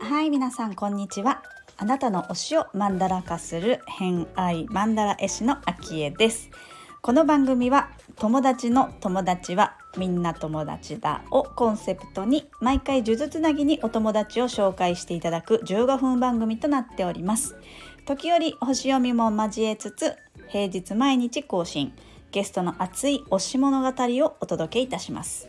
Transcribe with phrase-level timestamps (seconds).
[0.00, 1.42] はい皆さんこんにちは。
[1.76, 6.50] あなたの推しをマンダラ化する偏愛マンダラ絵師のあきえです。
[7.02, 17.56] この番組は友達の友達はみんな友達だをコンセプトに毎回数珠つなぎにお友達を紹介していただく15分番組となっております。
[18.06, 20.16] 時折星読みも交えつつ
[20.48, 21.92] 平日毎日更新。
[22.30, 23.88] ゲストの熱い推し物語
[24.24, 25.48] をお届けいたします。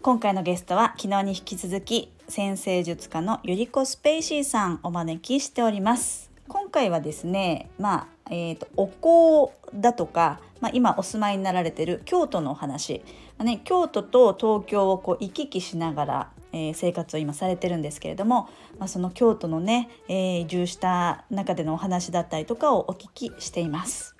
[0.00, 6.30] 今回のゲストは昨日に引き続き先生術家のゆりこスペイシーさんお招きしております。
[6.48, 13.02] 今回はですねまあえーと、お香だとか、まあ、今お住まいになられてる京都のお話、
[13.36, 24.16] まあね、京都と東京をこう行き来しながら、えー、生活を今されてるんですけれども、まあ、その京都のね、えー、移住した中でのお話だったりとかをお聞きしています。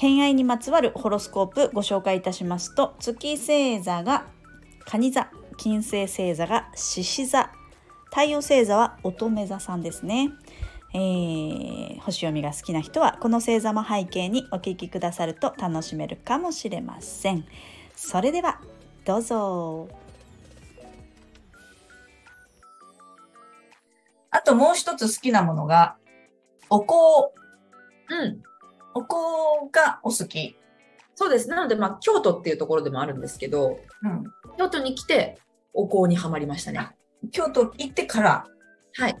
[0.00, 4.24] 偏愛にまつわるホロスコープご紹介いたしますと月星座が
[4.86, 7.50] 蟹座金星星座が獅子座
[8.06, 10.30] 太陽星座は乙女座さんですね。
[10.94, 17.44] えー、星読みが好きな人はこの星座も背景にお聞きくださると楽しめるかもしれません。
[17.94, 18.58] それでは
[19.04, 19.86] どうぞ。
[24.30, 25.96] あともう一つ好きなものが
[26.70, 26.94] お香。
[28.08, 28.42] うん。
[28.94, 29.16] お香
[29.72, 30.56] がお好き。
[31.14, 31.48] そうです。
[31.48, 34.24] なので、まあ、京都っていうところでもあるんですけど、うん、
[34.56, 35.38] 京都に来て
[35.72, 36.90] お香にはまりましたね。
[37.32, 38.46] 京都行ってから
[38.94, 39.16] はい。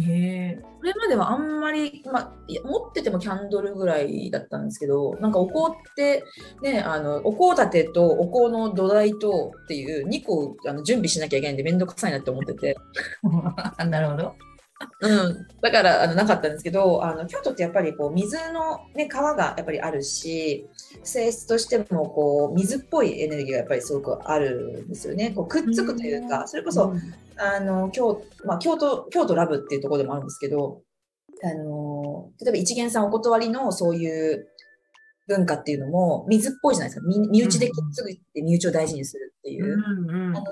[0.00, 2.32] へこれまではあんまり、まあ、
[2.64, 6.24] 持っててもキャンドルぐらいだったんですけどなんかお香って
[6.62, 12.76] ねあのお香立てとお香の土台とっていう2個あの準備しなきゃいけないんで面倒くさいなって思ってて
[13.86, 14.34] なるほど
[15.00, 20.66] うん、だからあのなかったんですけどあの京都ってやっぱりこう水の、ね、川がやっぱりあるし
[21.02, 25.30] 性質としてもこう水っぽいエネルギーがやっぱりすごくあるんですよね。
[25.30, 27.00] こうくっつくというか、それこそ、うん、
[27.36, 30.82] あの京,、まあ、京都京都ラブっていうところでもあるんですけど
[31.42, 34.48] あの例えば一元さんお断りのそういう
[35.28, 37.06] 文化っていうのも水っぽいじゃないですか。
[37.06, 40.46] 身内でくっついて身内を大事にするっていう、うんうん、あの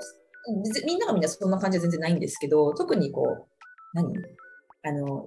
[0.85, 3.50] みんながみんなそんな感じは全然ないんですけど特にこう
[3.93, 4.13] 何？
[4.83, 5.25] あの、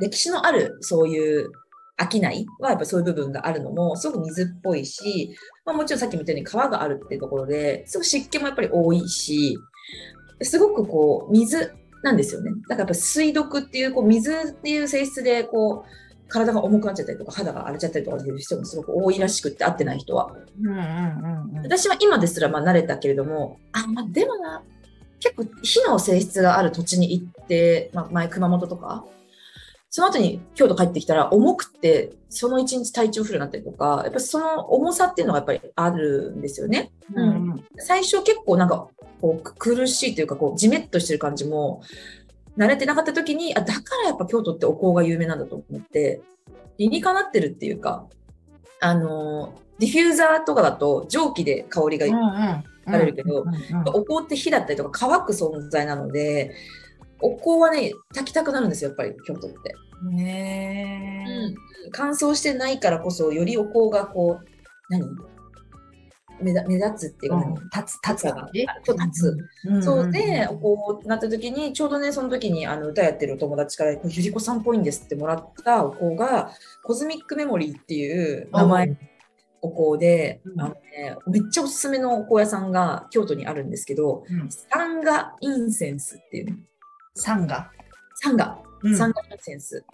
[0.00, 1.50] 歴史のあるそういう
[1.98, 9.56] 商いはやっぱそういう部分があるのもすごく水っぽいし、まあ、もちろんさっきも言ったように川があるっていうところですごく湿気もやっぱり多いし、
[10.42, 11.72] すごくこう水
[12.02, 12.50] なんですよね。
[12.68, 20.34] だからやっぱ水毒っていうこう水っていう性質でこう体が重くなっちゃったりとか肌が荒れちゃったりとかする人もすごく多いらしくって合ってない人は。
[20.60, 24.62] うんうんうんうん、私は今ですらまあ慣れたけれどもあ、まあ、でもな
[25.24, 29.06] 結構火の性質がある土地に行って、まあ、前熊本とか、
[29.88, 36.92] その後に京都帰ってきたら重くて、その一日体調不良になったりとか、やっぱその重さっていうのがやっぱりあるんですよね。
[37.14, 38.88] うん、うん、最初結構なんか
[39.22, 41.82] こう苦しいというかこうじめっとしてる感じも
[42.58, 46.20] 慣れてなかった時に、あ、だからやっぱ京都ってお香が有名なんだと思って、
[46.76, 48.06] 理にかなってるっていうか、
[48.80, 52.06] あの、ディフューザーとかだと蒸気で香りが
[52.92, 53.44] られるけど、
[53.86, 56.54] お香って火だったりとか乾く存在なので
[57.20, 59.56] お香はね炊きたくなるんですよやっぱり京都って。
[60.10, 61.24] ね
[61.86, 64.46] うん、乾燥してないからこそよりお香がこう
[64.90, 65.04] 何？
[66.42, 68.48] 目目立つっていうか、うん、立つ立つが
[68.82, 76.50] そう立つ、うん、そうでこうなった時にちょうどねその時にあの歌やってるお友達から「ゆりこさんっぽいんです」ってもらったお香が
[76.82, 78.96] Cosmic Memory っていう名前
[79.64, 86.58] お香で、うん、あのね、めっちゃおすすめのお香屋さんが京都にあるんですけど、うん、サンガ Incense っていうね。
[87.14, 87.70] サンガ
[88.16, 88.58] サンガ。
[88.96, 89.84] サンガ Incense。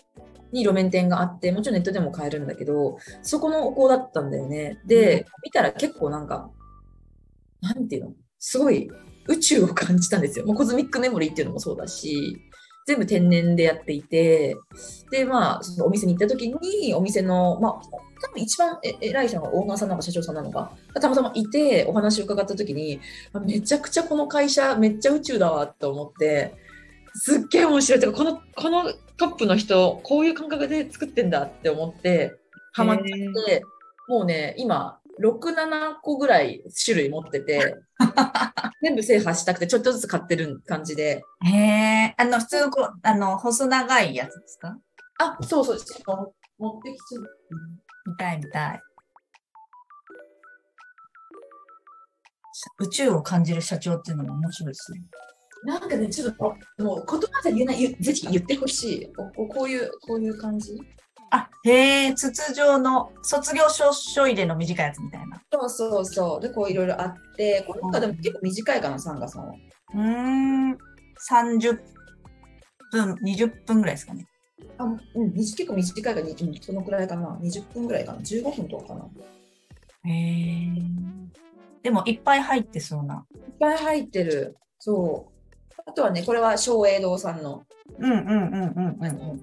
[0.52, 4.80] に路面店があって、もちろんネットでも買えるんだけど、そこのお香だったんだよね。
[4.84, 6.50] で、見たら結構なんか、
[7.60, 8.12] なんていうの？
[8.40, 8.90] すごい
[9.28, 10.46] 宇宙を感じたんですよ。
[10.46, 12.36] もう Cosmic Memory っていうのもそうだし、
[12.90, 14.56] 全部天然でやっていて、
[15.12, 17.72] で、まあ、そのお店に行った時に、お店の、まあ、
[18.20, 23.00] 多分一番偉い人がオーナーさんなのか社長さんなのか、たまたまいてお話を伺った時に、
[23.46, 26.56] めちゃくちゃこの会社、めっちゃ宇宙だわと思って、
[27.14, 28.00] すっげえ面白い。
[28.00, 32.34] とか、この、このトップの人、こういう感覚で作ってんだって思って、
[32.72, 33.08] ハマっちゃっ
[33.46, 33.62] て、
[34.08, 37.76] もうね、今、6、7個ぐらい種類持ってて、
[38.82, 41.22] 全部制覇したくて、ちょっとずつ買ってる感じで。
[41.44, 44.78] へえ、あの、普通こう、あの、細長いやつですか？
[45.18, 45.78] あ、そうそう、
[46.58, 47.22] 持ってきちゃう。
[48.06, 48.80] 見たい見たい。
[52.78, 55.02] 宇宙を感じる社長っていうのも面白いですね。
[55.64, 56.44] なんかね、ちょっと、
[56.82, 59.12] もう言葉で言えない、ぜひ言ってほしい。
[59.14, 60.74] ここういう、こういう感じ。
[61.30, 65.40] あ、へえ、筒状の卒業証書入れの短いやつみたいな。
[65.52, 66.40] そうそうそう。
[66.40, 69.54] で、こういろいろあって、この中でも結構短いかな、サンガさんは。
[69.94, 70.78] うーん、
[71.30, 71.78] 30
[72.90, 74.26] 分、20分ぐらいですかね。
[74.78, 76.20] あうん、結構短いか
[76.60, 77.38] そのくらいかな。
[77.42, 78.18] 20分ぐらいかな。
[78.20, 79.08] 15分とかかな。
[80.06, 81.00] いへえ。
[81.82, 83.24] でもいっぱい入ってそうな。
[83.50, 84.56] っぱい入ってる。
[84.78, 85.82] そう。
[85.86, 87.62] あとはね、これは松栄堂さんの、
[87.98, 89.36] うんうんうんうんあの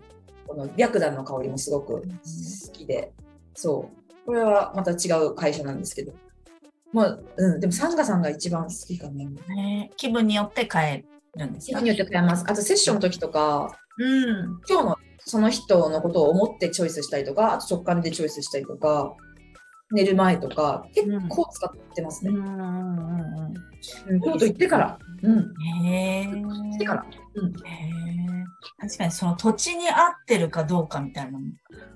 [0.48, 3.12] この白檀の香りもすごく好きで、
[3.54, 4.26] そう。
[4.26, 6.14] これはまた違う会社なんですけど。
[6.94, 9.26] まあ、うん、でもサンガさんが一番好きかな。
[9.56, 11.06] ね気分によって変え
[11.38, 11.80] るんですか？
[11.80, 12.46] 気分によって変えます。
[12.48, 14.62] あとセッションの時とか、うん。
[14.70, 19.14] 今日のその人のことを思ってチョイスしたりとか、あと直感でチョイスしたりとか、
[19.92, 22.32] 寝る前とか、結構使ってますね。
[22.32, 25.00] うんうんうんうん、京都行ってから。
[25.24, 25.32] うん。
[25.32, 25.86] うん。
[25.86, 26.26] へえ。
[26.26, 27.06] 行ってから。
[27.36, 27.48] うん。
[27.48, 27.54] へ
[28.34, 28.37] え。
[28.80, 29.96] 確かにその土地に合っ
[30.26, 31.46] てるかどうかみたいなのも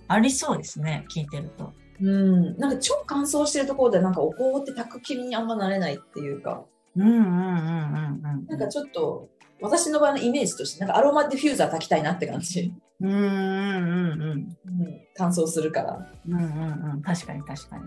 [0.08, 1.74] ありそうですね、聞いてると。
[2.02, 6.66] うん、なんか超乾燥してるところでなんかお香って炊く気にあんまなれないっていうか、
[6.96, 8.46] うんうんうんうんうん。
[8.48, 9.30] なんかちょっと
[9.62, 12.74] 私の場合のイメージとしてなんかアロマディフューザー炊きたいなって感じ。
[13.00, 14.30] うんうんうんうん。
[14.30, 17.02] うん、乾燥するからっうんうんうん。
[17.02, 17.84] 確かに確かに。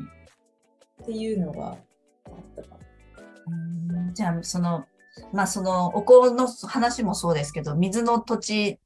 [1.04, 1.76] ていうのがあっ
[2.56, 2.76] たか
[3.46, 4.84] うんじゃあ、その、
[5.32, 8.78] まあそのお香の話もそうですけど、水の土地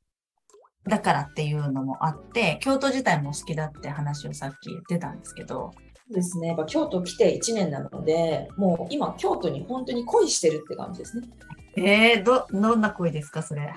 [0.86, 6.48] だからっていうのもあって、京都自体も好きだって話をさっき言ってたんですけど、そうですね。
[6.48, 11.28] やっぱ京都来て1年なので、もう今京都に本当に恋してるって感じですね。
[11.76, 13.72] えー、ど、どんな声ですか、それ？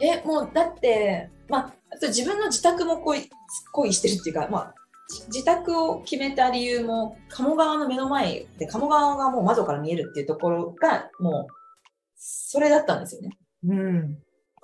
[0.00, 3.30] え、もうだって、まあ、自分の自宅も恋
[3.72, 4.74] 恋してるっていうか、まあ、
[5.08, 11.61] じ自宅を決めた理由も鴨川の目の前で鴨川がもう窓から見えるっていうところがもう
[12.24, 13.36] それだったんですよね。
[13.64, 14.18] うん。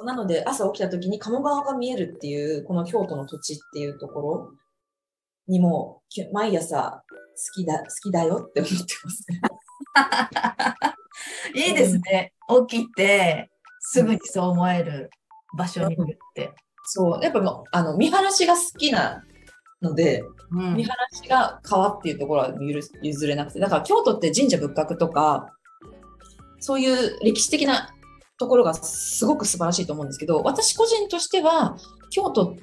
[0.04, 4.52] なので朝起きた時に鴨川が見えるっていうこの京都の土地っていうところ
[5.48, 6.02] にも
[6.32, 9.40] 毎朝好きだ好きだよって思ってますね。
[11.68, 12.32] いいですね。
[12.68, 13.50] 起きて、
[13.80, 15.10] すぐにそう思える
[15.56, 16.52] 場所にいるって。
[16.84, 19.24] そうやっぱもうあの見晴らしが好きな
[19.82, 22.54] ので、うん見晴らしが川っていうところは
[23.02, 25.52] 譲れなくて、だから京都って神社仏閣とか、
[26.60, 27.94] そういう歴史的な
[28.38, 31.76] ところがすごく素晴らしいと思うんですけど、私個人としては、
[32.10, 32.56] 京都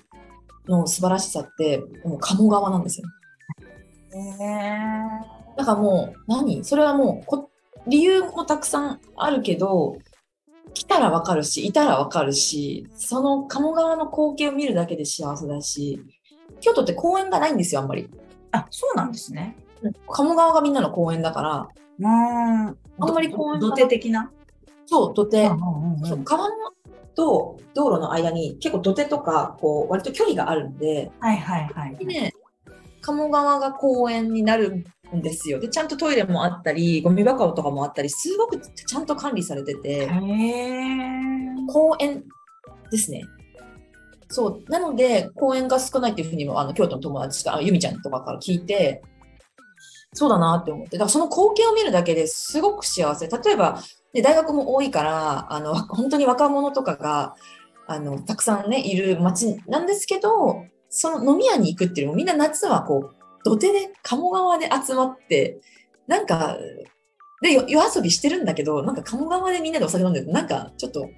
[0.67, 3.07] の素晴らしさって、もう鴨川なんですよ。
[5.57, 6.63] だからもう、何？
[6.63, 7.49] それはもうこ、
[7.87, 9.97] 理由もたくさんあるけど、
[10.73, 16.01] 来たらわかるし、いたらわかるし、その鴨川の光景を見るだけで幸せだし、
[16.61, 18.09] 京都って公園がないんですよ、あんまり。
[18.51, 19.55] あ、そうなんですね。
[20.07, 21.69] 鴨川がみんなの公園だから、
[21.99, 22.77] うん。
[22.99, 24.31] あんまり公園が土手的な？
[24.85, 26.55] そう、土手、うんうんそう川の
[27.15, 31.95] と道路の間に結構土手とか、こう、割と距離があるんで、はいはいはい。
[31.95, 32.33] でね、
[33.01, 34.83] 鴨川が公園になる
[35.15, 35.61] んですよ。
[35.61, 40.09] で、ちゃんとトイレもあったり、ゴミ箱とかもあったり、すごくちゃんと管理されてて、
[41.69, 42.25] 公園
[42.91, 43.23] ですね。
[44.27, 44.63] そう。
[44.69, 49.01] なので、公園が少ないっていうふうにも、あの、京都の友達が、あゆみちゃんとかから聞いて、
[50.15, 50.97] そうだなって思って。
[50.97, 53.27] だからその光景を見るだけですごく幸せ。
[53.27, 53.81] 例えば、
[54.13, 57.35] ね、大学も多いから、あの、 本当に若者とかが、
[57.85, 65.59] あの、たくさんね、いる街なんですけど、その飲み屋に行くっていうよりも、みんな夏はこう、土手で、鴨川で集まって、
[66.07, 66.57] なんか、
[67.41, 71.09] で、よ夜遊びしてるんだけど、なんか鴨川でみんなでお酒飲んでると、なんかちょっと、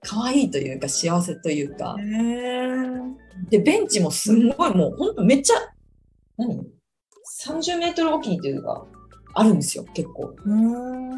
[0.00, 1.96] 可愛いというか、幸せというか、
[3.48, 5.54] で、ベンチもすんごいもう、ほんとめっちゃ、
[6.36, 6.66] 何？
[7.40, 8.84] ?30 メートルおきにというか、
[9.34, 10.34] あるんですよ、結構。
[10.44, 11.12] うーん。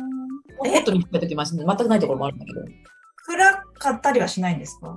[0.67, 2.61] えもっと短い時も全くないところもあるんだけど。
[3.27, 4.97] 暗かったりはしないんですか？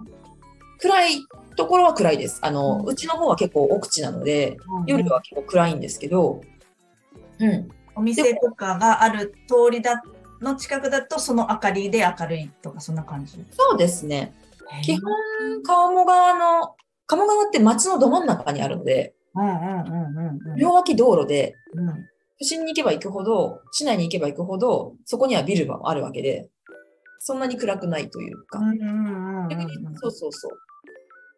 [0.80, 2.40] 暗いところは暗いです。
[2.44, 6.42] あの、うんうちの方は結構奥地なので、夜は結構暗いんですけど、
[7.40, 7.70] うん。
[7.96, 10.04] お店とかがある通りだ
[10.40, 13.44] の近くだとその明かりで明るいとかそんな感じ？
[13.52, 14.36] そうですね。
[14.84, 16.76] 基本、鴨川の、
[17.08, 21.88] 鴨川って街のど真ん中にあるので、うんうんうんうんうん両脇道路で、うん。
[22.40, 26.50] 都心に行けば行くほど、市内に行けば行くほど、そこにはビルがあるわけで、
[27.20, 28.60] そんなに暗くないというか。
[28.60, 30.52] うんうんうんうん逆にそうそうそう。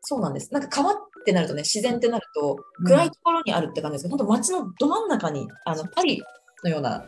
[0.02, 0.54] そうなんです。
[0.54, 6.22] なんか川ってなるとね、自然ってなるとうん、暗いところにあるって感じですけど、本当街のど真ん中に、あの、パリ
[6.64, 7.06] のような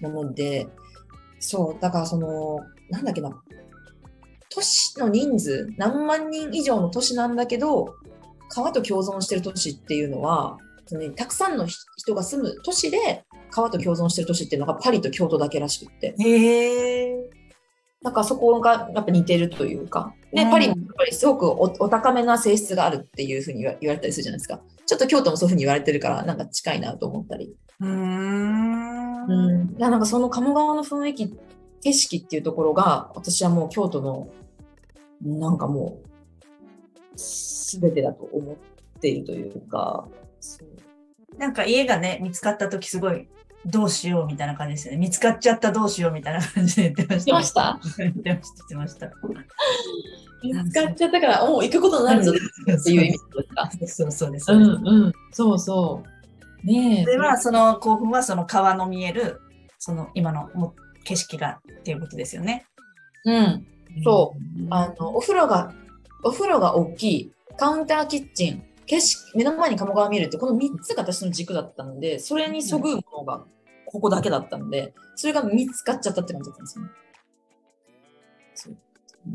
[0.00, 0.68] もので、
[1.40, 3.30] そう、だからその、なんだっけな、
[4.50, 7.94] 都市の人数、何万人以上の都市なんだけど、
[8.48, 16.14] 川と共存してる都市っていうのは、そのねたくさんの人人が住む都市で、川と共存してる都市っていうのがパリと京都だけらしくって。
[16.18, 17.30] へえ。
[18.02, 24.60] なんかそこがやっぱ似てるというか、で、うんパリもぱりすごくおお高めな性質があるっていうふうに言われたりするじゃないですか。
[24.86, 27.54] ちょっと京都もそういうふうに言われてるから、なんか近いなと思ったり。
[27.80, 29.26] うーん。
[29.28, 31.34] うん、なんかその鴨川の雰囲気、
[31.82, 34.28] 景色っていうところが、私はもう京都の、
[35.22, 35.98] なんかも
[37.16, 38.56] う、すべてだと思っ
[39.00, 40.06] ているというか、
[40.40, 43.28] そうなんか家がね、見つかった時すごい、
[43.66, 44.98] どうしようみたいな感じですよね。
[44.98, 47.80] 見つかっちゃったどうしようみたいな感じで言ってました。
[47.98, 48.58] 言ってました？
[48.68, 49.06] 言ってました。
[49.08, 49.56] 言ってました。
[50.42, 53.70] 見つかっちゃったから、もう行くことになるぞっていう意味ですか？
[53.86, 54.52] そうそうです。
[54.52, 56.04] うんうん、そうそ
[56.62, 56.66] う。
[56.66, 57.04] ねえ。
[57.04, 59.40] それは、その興奮はその川の見える、
[59.78, 62.66] その今のも景色がっていうことですよね。
[63.24, 63.66] うん。
[64.04, 64.72] そうん。
[64.72, 65.72] あの、お風呂が、
[66.26, 73.44] お風呂が大きい、カウンターキッチン、景色、目の前に鴨川見るって、この3つが私の軸だったので、それにそぐうものが
[73.84, 76.90] ここだけだったので、それが見つかっちゃったって感じだったんですよね。
[78.54, 78.76] そう。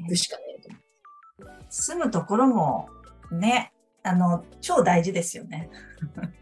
[0.01, 1.65] 行くしかねえと思って。
[1.69, 2.89] 住むところも
[3.31, 3.71] ね、
[4.03, 5.69] あの、超大事ですよね。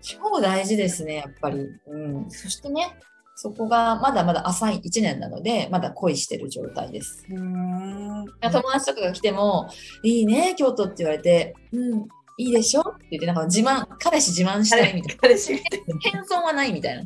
[0.02, 1.60] 超大事ですね、やっぱり。
[1.88, 2.32] うん。
[2.32, 2.98] そしてね、
[3.42, 7.26] そこがまだまだ浅い1年なので、まだ恋してる状態です。
[7.30, 8.26] うん。
[8.26, 9.70] 友達とかが来ても、
[10.04, 12.00] いいね、京都って言われて、うん、
[12.38, 12.82] いいでしょ？
[12.82, 15.98] って言って、なんか自慢、彼氏自慢したいみたい彼氏みたいな。
[16.00, 17.04] 謙遜 はないみたいな。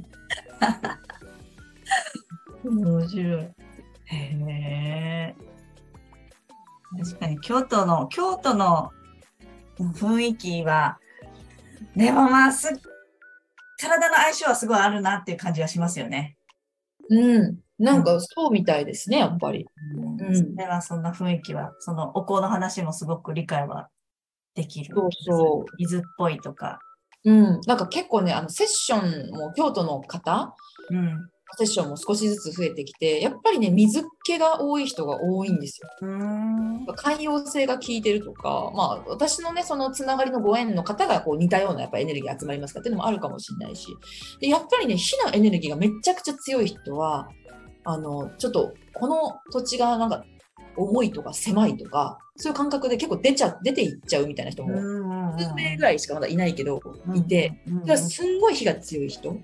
[0.59, 0.99] な。
[2.63, 3.43] 面白い。
[3.43, 3.53] へ
[4.07, 5.35] え。
[6.99, 8.89] 確かに京都の、京都の
[9.77, 10.97] 雰囲気は、
[11.95, 12.69] でもまあす、
[13.83, 16.37] 体の相性はすごいあるなっていう感じがしますよね。
[17.09, 17.59] うん。
[17.79, 19.67] なんかそうみたいですね、やっぱり。
[20.19, 20.35] うん。
[20.35, 23.89] それはそんな雰囲気は、そのお香の話もすごく理解は
[24.55, 24.95] できる。
[24.95, 25.75] そうそう。
[25.77, 26.79] 水っぽいとか。
[27.25, 27.61] うん。
[27.65, 30.55] なんか結構ね、あの、セッションも京都の方、
[30.89, 31.29] うん。
[31.57, 35.89] セッションも少しずつ増えてきて、やっぱりね、水気が多い人が多いんですよ。
[36.01, 36.85] うん。
[36.95, 43.87] 寛容性が効いてるとか、まあ、私のね、そのつながりのご縁の方がこう似たようなやっぱエネルギー集まりますかっていうのもあるかもしれないし、
[44.39, 47.27] でやっぱりね、火のエネルギーがめちゃくちゃ強い人は、
[47.85, 50.23] あの、ちょっと、この土地がなんか、
[50.75, 54.73] 重いとか狭いとか、そういう感覚で結構出ちゃ、出ていっちゃうみたいな人も、
[55.37, 56.81] 数名ぐらいしかまだいないけど、
[57.13, 57.53] いて、
[57.95, 59.37] すんごい火が強い人。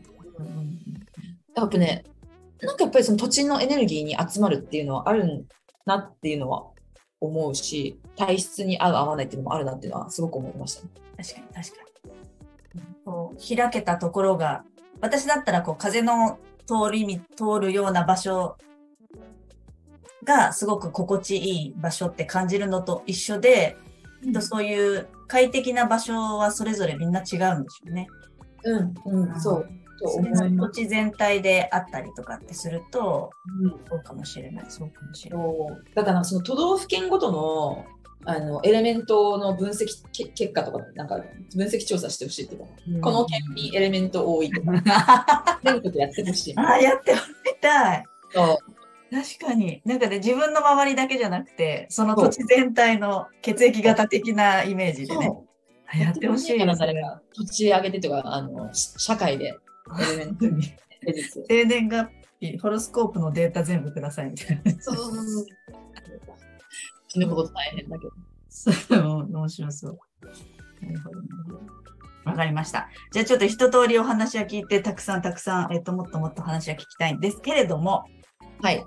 [1.59, 2.03] やっぱね、
[2.61, 5.45] なんかやっぱりその土地のエネルギーに集まるっていうのはある
[5.85, 6.67] なっていうのは
[7.21, 10.89] 思うし、体質に合う合わないっていうのもあるなっていうのはすごく思いました、ね。
[11.17, 12.81] 確かに確かに。
[13.05, 14.63] こう開けたところが、
[15.01, 18.57] 私だったらこう風の通りみ通るような場所
[20.23, 23.77] がすごく心地いい場所って感じるのと一緒で、
[24.21, 28.07] きっとそういう快適な場所はそれぞれみんな違うんでしょうね。
[28.65, 29.69] うん、うん、そう。
[29.99, 30.31] とそれ。
[30.31, 35.47] が土地全体であったりとかってすると、うんそうかもしれない、そうかもしれない。
[35.95, 37.85] だからその都道府県ごとの
[38.25, 41.19] あのエレメントの分析け結果とか、なんか
[41.55, 42.67] 分析調査してほしいっていうか、
[43.01, 46.53] この県にエレメント多いとか、全国でやってほしい。
[46.57, 48.05] ああ、やってもらいたい。
[48.31, 48.57] そう
[49.11, 49.81] 確かに。
[49.85, 55.31] なんかね、自分の周りだけじゃなくて、その土地全体の血液型的なイメージでね。
[55.97, 59.57] やってほしい土地上げてとか、あのし社会で
[59.97, 60.73] エレメントに
[61.47, 64.71] 生年月日、ホロスコープのデータ全部くださいみたいな。
[64.81, 65.45] そうそうそうそう。
[67.07, 68.13] 死ぬほど大変だけど。
[68.49, 69.99] そう、面白そう。
[70.81, 71.61] なるほどなるほど。
[72.25, 72.89] わかりました。
[73.11, 78.05] じゃあちょっと一通りお話は聞いて、たくさんたくさん、えっ、と、もっともっと話は聞きたいんですけれども、
[78.61, 78.83] はい。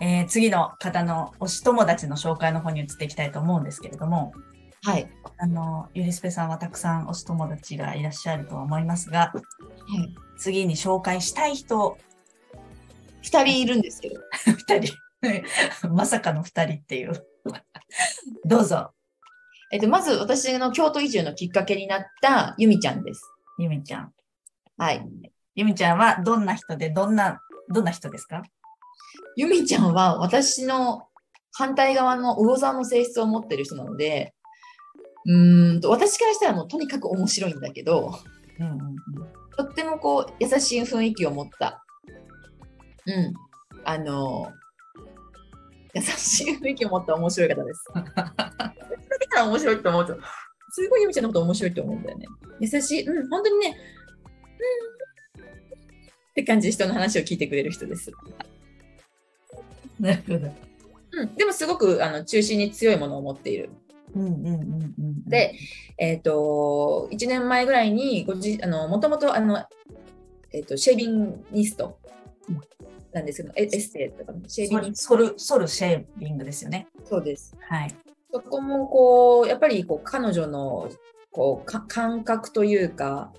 [0.00, 4.32] えー次の方の推し友達の紹介の方に移っていきたいと思うんですけれども、
[4.86, 5.08] はい。
[5.38, 9.40] あの、ゆりすぺさんはたくさん推し友達がいらっしゃるとは思いますが、は
[10.00, 10.14] い。
[10.38, 11.98] 次に紹介したい人、
[13.20, 14.20] 二人いるんですけど。
[14.44, 14.94] 二人。
[15.92, 17.26] まさかの二人っていう。
[18.46, 18.92] どうぞ、
[19.72, 23.22] えっと、まず私の京都移住のきっかけになったゆみちゃんです。
[23.58, 24.14] ゆみちゃん。
[24.78, 25.04] はい。
[25.56, 27.40] ゆみちゃんはどんな人で、どんな、
[27.70, 28.44] どんな人ですか？
[29.34, 31.08] ゆみちゃんは私の
[31.50, 34.35] 反対側の魚座の性質を持ってる人なので、
[35.26, 38.14] うーんと、私からしたらもうとにかく面白いんだけど、
[38.58, 38.96] うんうんうん。
[39.56, 41.84] とってもこう、優しい雰囲気を持った。
[43.06, 43.34] うん。
[43.84, 44.52] あの、
[45.94, 47.84] 優しい雰囲気を持った面白い方です。
[47.94, 48.34] だか
[49.34, 50.18] ら面白いと思うと、
[50.70, 52.26] すごいゆみちゃんのこと面白いと思うんだよね。
[52.60, 53.76] 優しい、うん、本当にね、
[55.38, 55.46] うん、っ
[56.34, 58.12] て感じで人の話を聞いてくれる人です。
[59.98, 60.54] なるほど。
[61.12, 63.70] うん、でもすごくあの中心に強いものを持っている。
[64.16, 65.24] うんうんうんうん。
[65.24, 65.54] で、
[65.98, 69.64] えっ、と、1年前ぐらいにごじ、あの、もともと、あの、
[70.52, 71.98] えっ、と、シェービンニスト
[73.12, 76.88] なんですけど、エエステとかのシェービンソル、ソルシェービングですよね。
[77.02, 77.06] ト。
[77.06, 77.54] そうです。
[77.60, 77.94] はい。
[78.32, 80.90] そこもこうやっぱりこう彼女の
[81.32, 83.32] こうか感覚というか、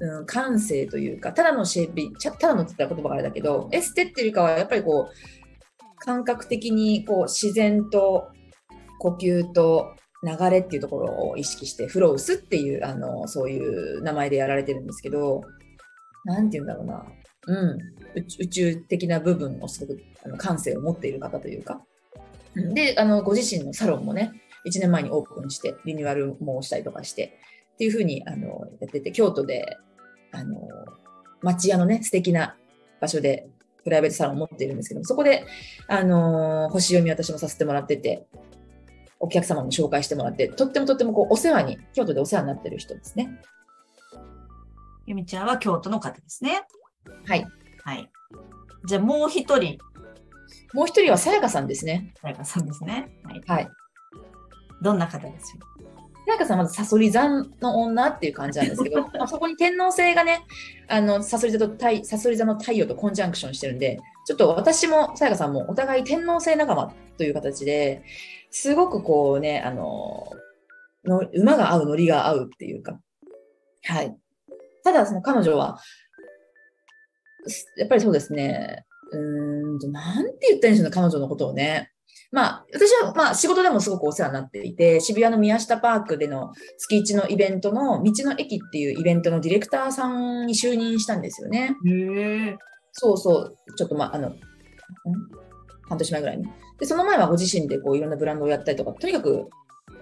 [0.00, 8.28] うん、感性というかただのシェイピただのって言ったら言葉があれだけどエステっていうかはやっぱりこう感覚的にこう自然と
[8.98, 9.93] 呼吸と
[10.24, 15.42] 流れっていうところを意識してフロウスっていうあのそういう名前でやられてるんですけど
[16.24, 17.04] 何て言うんだろうな、
[17.46, 17.78] うん、
[18.16, 21.82] 宇宙的な部分をすごくあの感性を持っている方というか。
[22.54, 24.30] であのご自身のサロンもね
[24.64, 27.36] 1年前にオープンしてリニューアルもしたりとかして
[27.74, 29.76] っていうふうにあのやってて京都で
[30.30, 30.60] あの
[31.42, 32.56] 町屋のね素敵な
[33.00, 33.48] 場所で
[33.82, 35.44] プライベートサロンを持っているんですけどそこで
[35.88, 38.26] あの星読み私もさせてもらってて
[39.24, 43.30] お客様も紹介してもらって、とってもとってもこうお世話に、京都でお世話になってる人ですね。
[45.06, 46.62] ゆみちゃんは京都の方ですね。
[47.26, 47.46] はい。
[47.82, 48.10] はい。
[48.84, 49.78] じゃあもう一人。
[50.74, 52.12] もう一人はさやかさんですね。
[52.20, 53.08] さやかさんですね。
[53.24, 53.40] はい。
[53.46, 53.68] はい、
[54.82, 55.62] どんな方ですよ
[56.26, 60.44] さやかさんはまずさそり座の女っていう感じなんですけど、 まあそこに天皇星がね、
[60.88, 68.02] あのさそり座と太さそり座の太陽とコンジャンクションしてるんで、ちょっと私もさやかさんもお互い天皇星仲間という形で、
[68.50, 70.30] すごくこうね、あの、
[71.04, 72.98] の馬が合う、ノリが合うっていうか。
[73.84, 74.16] はい。
[74.82, 75.78] ただ、その彼女は、
[77.76, 81.90] やっぱりそうですね、うんと、なんて言ったんでしょうね、彼女のことをね。
[82.32, 91.76] まあ、私は、まあ、仕事でもすごくお世話になっていて、渋谷の宮下パークでの月1のイベントの、道の駅っていうイベントのディレクターさんに就任したんですよね。
[92.94, 94.32] へそうそう、ちょっとまあ、あの、
[95.88, 96.44] 半年前ぐらいに。
[96.78, 99.48] で、その前はご自身でこういろんなブランドをやったりとか、とにかく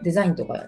[0.02, 0.66] デザインとか、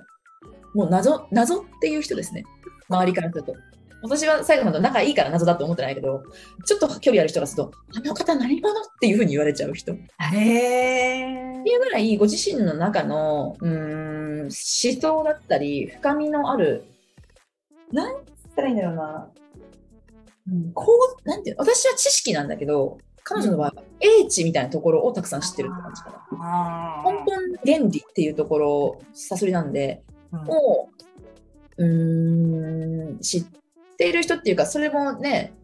[0.75, 2.45] もう謎、謎っていう人ですね。
[2.89, 3.55] 周りからすると。
[4.03, 6.23] 私は最後まで仲いいから謎だと思ってないけど、
[6.67, 9.93] ちょっと距離ある人がすると、あの方何者っていうふうに言われちゃう人。
[9.93, 11.61] へー。
[11.61, 16.85] っていうぐらい、ご自身の中の、うん、思想だったり、深みのある、
[17.93, 19.31] なんつったらいいんだろうな。
[20.51, 20.87] うん、こ
[21.25, 27.03] う、なんていう私は知識なんだけど、彼女の場合は英知みたいなところをたくさん知ってるって感じかな。
[27.11, 27.27] 根本
[27.65, 30.03] 原理っていうところ、さそりなんで、
[30.33, 30.89] うん、を、
[31.79, 33.45] うん、知っ
[33.97, 35.55] ている人っていうか、それもね、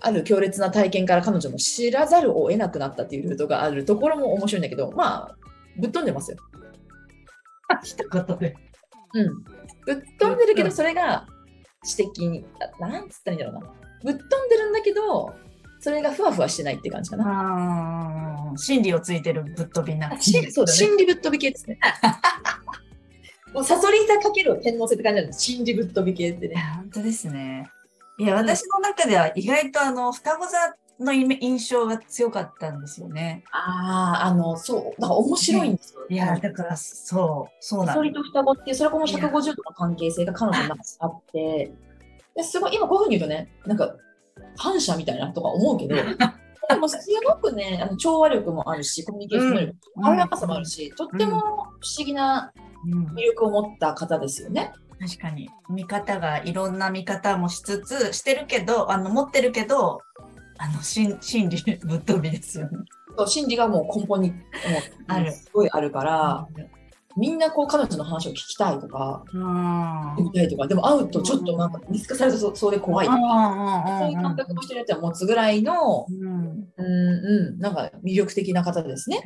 [0.00, 5.36] ある強烈な体験から彼女も知らざるを得なくなったっていうルートがあるところも面白いんだけど、まあ、
[5.76, 6.38] ぶっ飛んでますよ。
[7.84, 8.54] 一言で。
[9.14, 9.42] うん。
[9.86, 11.26] ぶっ飛んでるけど、それが
[11.84, 12.44] 知的に、
[12.80, 13.87] なんつったらいいんだろうな。
[14.02, 15.34] ぶっ飛んでるんだけど、
[15.80, 18.52] それがふわふわしてないって感じかな。
[18.56, 20.10] 心理をついてるぶっ飛びな。
[20.50, 21.78] そう、心理ぶっ飛び系ですね。
[23.54, 25.42] もうサソリ座かける天皇制って感じなんです。
[25.42, 26.56] 心理ぶっ飛び系ってね。
[26.76, 27.70] 本当ですね。
[28.18, 30.58] いや、私の中では意外とあの、双子座
[31.00, 33.44] の印象が強かったんですよね。
[33.52, 36.06] ああ、あの、そう、だから面白いんですよ、ね。
[36.10, 41.72] いや、だからそう、そうなんサソリと双子ってそれこの150度の関係性が彼女の中にあって、
[42.38, 43.96] ですごい、今こういうふうに言うとね、なんか、
[44.56, 51.44] 反射みたいなとか思うけど、でもすごくね、あの調和力もあるし、コミュニケーション力、軽やかさもあるし、とっても不
[51.98, 52.52] 思議な
[53.16, 54.72] 魅力を持った方ですよね。
[55.00, 55.50] 確かに。
[55.68, 60.00] 見方がいろんな見方もしつつ、してるけど、あの持ってるけど、
[60.58, 62.78] あの心心理ぶっ飛びですよね。
[63.16, 64.40] そう心理がもう根本にもう
[65.08, 66.46] あるすごいあるから、
[67.18, 69.24] みんなこう彼女の話を聞きたいとか、
[70.16, 73.18] 見たいとか、でも会うとちょっとなんか見つかされるとそれで怖いとか、
[74.00, 79.22] そういう感覚の人によっては持つぐらいの、うん、うん、なんか魅力的な方ですね。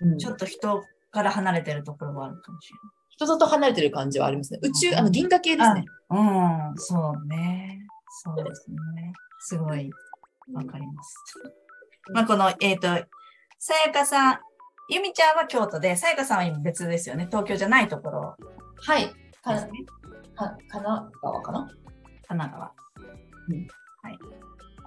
[0.00, 2.94] うん、ちょっと人から離れてるところはあるかもしれない。
[3.10, 4.58] 人里離れてる感じはありますね。
[4.62, 5.84] 宇宙、あの銀河系ですね。
[6.10, 7.78] うん、そうね。
[8.24, 9.12] そうですね。
[9.38, 9.90] すごい
[10.52, 11.14] わかります。
[12.12, 13.06] まあ、この、えっ、ー、と、
[13.58, 14.38] さやかさん、
[14.88, 17.26] ゆみちゃんは京都で、さやかさんは今別ですよね。
[17.26, 18.36] 東京じゃないところ。
[18.76, 19.10] はい。
[19.42, 19.68] かね、
[20.34, 21.68] か神奈川かな？
[22.26, 22.72] 神奈川。
[23.48, 23.66] うん。
[24.02, 24.18] はい。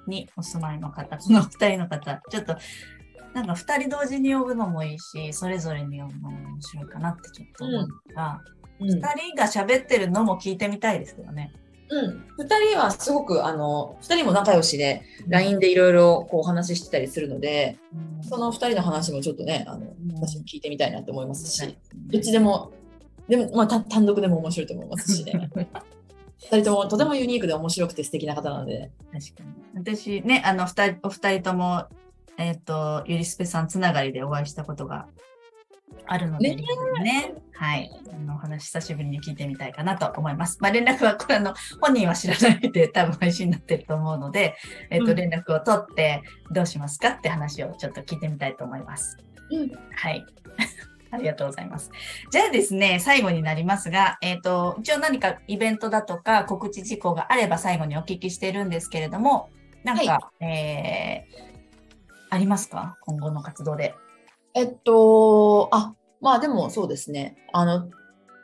[0.08, 2.56] にお住まいの方、この二人の方、ちょっと、
[3.34, 8.42] なんか二人同時に呼ぶのもいいし、それぞれに呼ぶのも面白いかなってちょっと思ったら、
[8.80, 11.52] 二、うん、人が喋ってるのも聞いてみたいですけどね。
[11.90, 12.06] うん、
[12.38, 17.78] 2人はすごくあの2人も仲良しで LINE でいろいろお話ししてたりするので、
[18.20, 22.72] うん、その2人の話もちょっとねあの、うん、私も聞いてみたいなと思いますし、どっちでも
[23.28, 25.50] でも、まあ、単独でも面白いと思いますしね。
[26.52, 28.92] 2人ともとてもユニークで面白くて素敵な方なので。
[29.12, 29.84] 確かに。
[29.84, 31.86] 私ね、あの、二人、お二人とも、
[32.38, 35.08] えっ、ー、と、ゆりすぺさんつながりでお会いしたことが
[36.06, 36.64] あるので、ね、
[37.02, 37.92] ねはい。
[38.14, 40.58] あの、お話久しぶりに聞いてみたいかなと思います。
[40.62, 44.56] まあ、連絡は、これあの、本人は知らないで多分配信になってると思うので、
[44.90, 49.18] えっ、ー、と、連絡を取ってどうしますかって話をちょっと聞いてみたいと思います。
[49.52, 49.72] うん。
[49.96, 50.26] はい。
[51.10, 51.90] ありがとうございます。
[52.32, 59.50] じゃあですね、最後になりますが、えっ、と、一応何かイベントだとか告知事項があれば最後にお聞きしてるんですけれども、
[59.84, 61.58] なんか、えー
[62.30, 62.98] ありますか？
[63.02, 63.96] 今後の活動で。
[64.58, 67.38] えっと、あ、まあでもそうですね。
[67.54, 67.92] あの、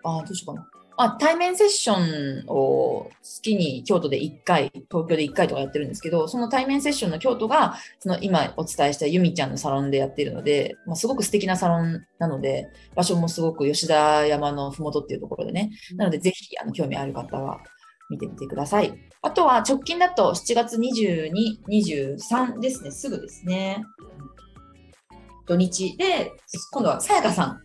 [0.04, 0.70] あ、どうしようかな。
[0.96, 17.58] あ、対面セッションを月に京都で1回、東京で1回とかやってるんですけど、その対面セッションの京都が、その今お伝えしたゆみちゃんのサロンでやっているので、まあ、すごく素敵なサロンなので、場所もすごく吉田山のふもとっていうところでね、なのでぜひあの興味ある方は
[18.12, 18.94] 見てみてください。
[19.24, 21.32] あとは直近だと7月22、
[21.68, 23.84] 23ですね、すぐですね。
[25.46, 26.32] 土日で、
[26.72, 27.62] 今度はさやかさん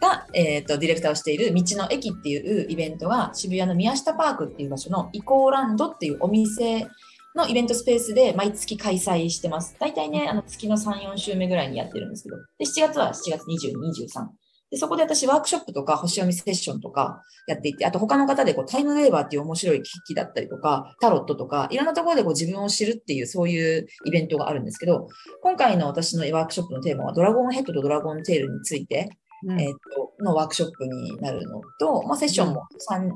[0.00, 6.86] が、えーと、ディレクターをしている道の駅っていうイベントが渋谷の宮下パークっていう場所のイコーランドっていうお店
[7.34, 9.76] のイベントスペースで毎月開催してます。
[9.78, 14.26] 大体ね、あの月の3、4週目ぐらいにやってるんですけど、で7月は7月20、23。
[14.70, 25.08] で、そこで私ワークショップとか星読みセッションとかやっていて、あと他の方でこうタイムウェーバーっていう面白い機器だったりとか、タロットとか、いろんなところでこう自分を知るっていうそういうイベントがあるんですけど、
[25.42, 29.08] 今回の私のワークショップのテーマはドラゴンヘッドとドラゴンテールについて、
[29.46, 33.10] うん、えっ、と、のワークショップになるのと、まあ、セッションも3、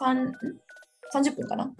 [0.00, 0.32] 3、
[1.14, 1.70] 30分かな？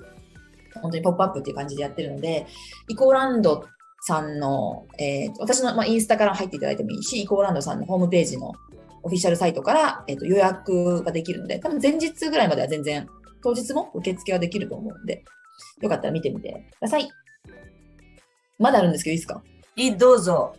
[0.82, 2.46] 本当にポップアップっていう感じでやってるので、
[2.88, 3.64] イコーランド
[4.02, 8.52] さんの、えー、私の、まあ、インスタから入っていただいてもいいし、イコーランドさんのホームページの
[9.02, 13.06] オフィシャルサイトから、えーと、予約ができるので、多分前日ぐらいまでは全然、
[13.42, 15.24] 当日も受付はできると思うんで、
[15.80, 17.08] よかったら見てみてください。
[18.58, 19.42] まだあるんですけど、いいですか？
[19.76, 20.54] いい、どうぞ。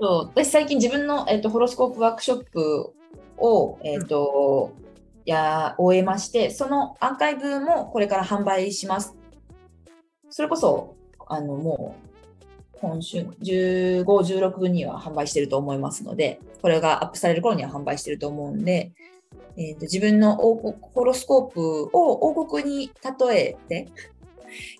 [0.00, 2.92] そう私最近自分の、えーと、ホロスコープワークショップ
[3.38, 4.84] を、えーと、うん、
[5.24, 9.14] や終えましてそのアーカイブもこれから販売します
[10.28, 10.94] それこそ
[11.26, 11.96] あのも
[12.74, 18.92] う今週15、16分には販売してると思いますのでこれがアップされる頃には販売してると思うんで、
[19.56, 22.90] えーと、自分のホロスコープを王国に
[23.28, 23.88] 例えて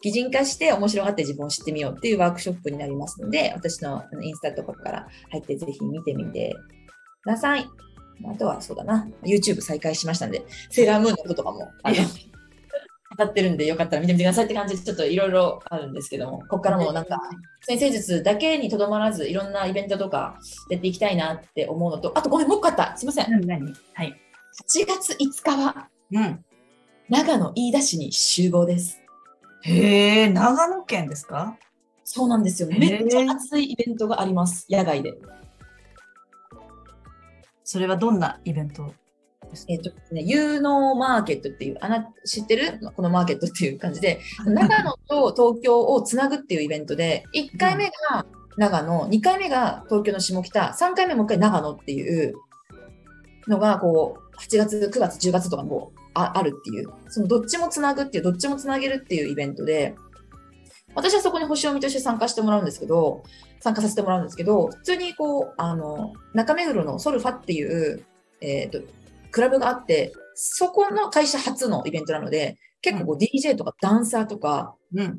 [0.02, 6.56] 擬人化して面白がって自分を知ってみようっていうワークショップになりますので、私のインスタとかから入ってぜひ見てみて
[7.22, 7.68] ください。
[8.28, 11.96] あとはそうだな、YouTube 再開しましたんで、セーラームーンのこととかも、あの、
[13.16, 17.20] 語ってるんで、よかったら見てみてくださいって感じで、ちょっといろいろあるんですけども、ここからもなんか、
[17.62, 20.38] 先生術だけにとどまらず、いろんなイベントとか
[20.70, 22.96] やっていきたいなって思うのと、あとごめん、もう一個あった。
[22.96, 23.30] すいません。
[23.30, 23.74] 何何？
[23.94, 24.14] はい。
[24.72, 26.44] 8月5日は、うん。
[27.08, 29.00] 長野飯田市に集合です。
[29.62, 31.56] へえ、長野県ですか？
[32.04, 32.68] そうなんですよ。
[32.68, 35.14] めっちゃ熱いイベントがあります、野外で。
[37.64, 38.94] それはどんなイベント？
[39.68, 42.80] えっ、ー、とね、有能マーケットっていう、あな、知ってる？
[42.94, 52.34] このマーケットっていう感じで、長野と東京をつなぐっていうイベントで、1回目が長野、2回目が東京の下北、3回目もう一回長野っていう
[53.48, 59.94] のが、こう、8月、9月、10月とかもああるっていう、そのどっちもつなぐっていう、どっちもつなげるっていうイベントで、
[60.94, 63.22] 私はそこに星読みとして参加してもらうんですけど、
[63.60, 68.04] 参加させてもらうんですけど、普通にこう、あの、中目黒のソルファっていう、
[68.40, 68.80] えっ、ー、と、
[69.30, 75.18] クラブがあって、そこの会社初のイベントなので、結構こう DJ とかダンサーとか、うん、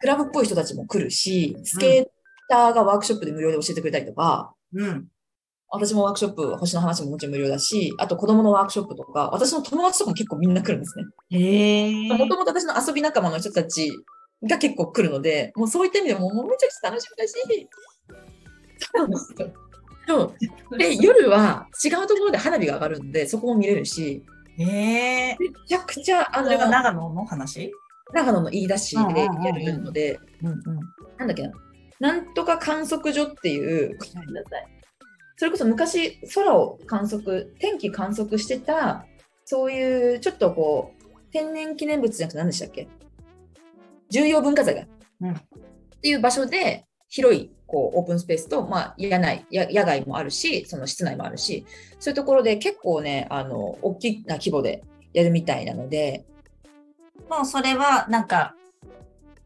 [0.00, 2.06] クラブっぽい人たちも来るし、スケー
[2.48, 5.06] ターがワークショップで無料で教えてくれたりとか、うん、
[5.68, 11.04] 私もワークショップ、星の話ももちろん無料だし、あと子供のワークショップとか、私の友達とかも結構みんな来るんですね。
[11.30, 13.90] へもともと私の遊び仲間の人たち
[14.42, 17.34] が結構来るので、もうそういった意味でももうめちゃくちゃ楽しみだし、
[20.06, 20.34] そ
[20.70, 24.24] うで夜は違うところで花火が上がるんでそこも見れるし。
[24.58, 27.72] へえめちゃくちゃあの長野の話？
[28.12, 30.20] 長野の飯田市でやるので、
[31.16, 31.52] なんだっけな。
[32.00, 34.66] なんとか観測所っていうごめんなさい。
[35.38, 39.06] それこそ昔空を観測天気観測してた
[39.46, 42.88] そういうちょっとこう天然記念物じゃなくて何でしたっけ？
[44.10, 44.82] 重要文化財が、
[45.22, 45.34] うん、っ
[46.02, 51.64] ていう場所で広いこうオープンスペースと、まあ、野内野外もあるしその室内もあるし
[51.98, 56.26] そういうところで結構ねあの大きな規模でやるみたいなので
[57.30, 58.54] もうそれはなんか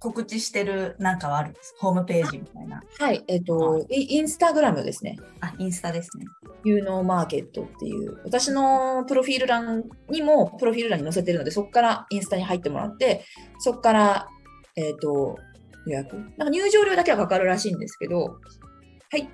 [0.01, 2.83] 告知してるなんかはあるんですホームページみたいな。
[2.99, 5.17] はい、えっ、ー、と、インスタグラムですね。
[5.41, 6.27] あ、インスタですね。
[6.65, 13.25] 有能マーケットっていう、私のプロフィール欄にも、プロフィール欄に載せてるので、そこからインスタに入ってもらって、
[13.59, 14.29] そこから、
[14.77, 15.39] えっ、ー、と、
[15.87, 19.29] 予約なんか入場料だけはかかるらしいんですけど、はい、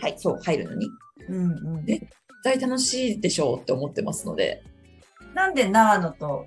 [0.00, 0.88] はい、そう、入るのに。
[1.28, 2.06] うんうん、絶
[2.44, 4.62] 対楽しいでしょうって思ってますので。
[5.34, 6.46] なんで長野と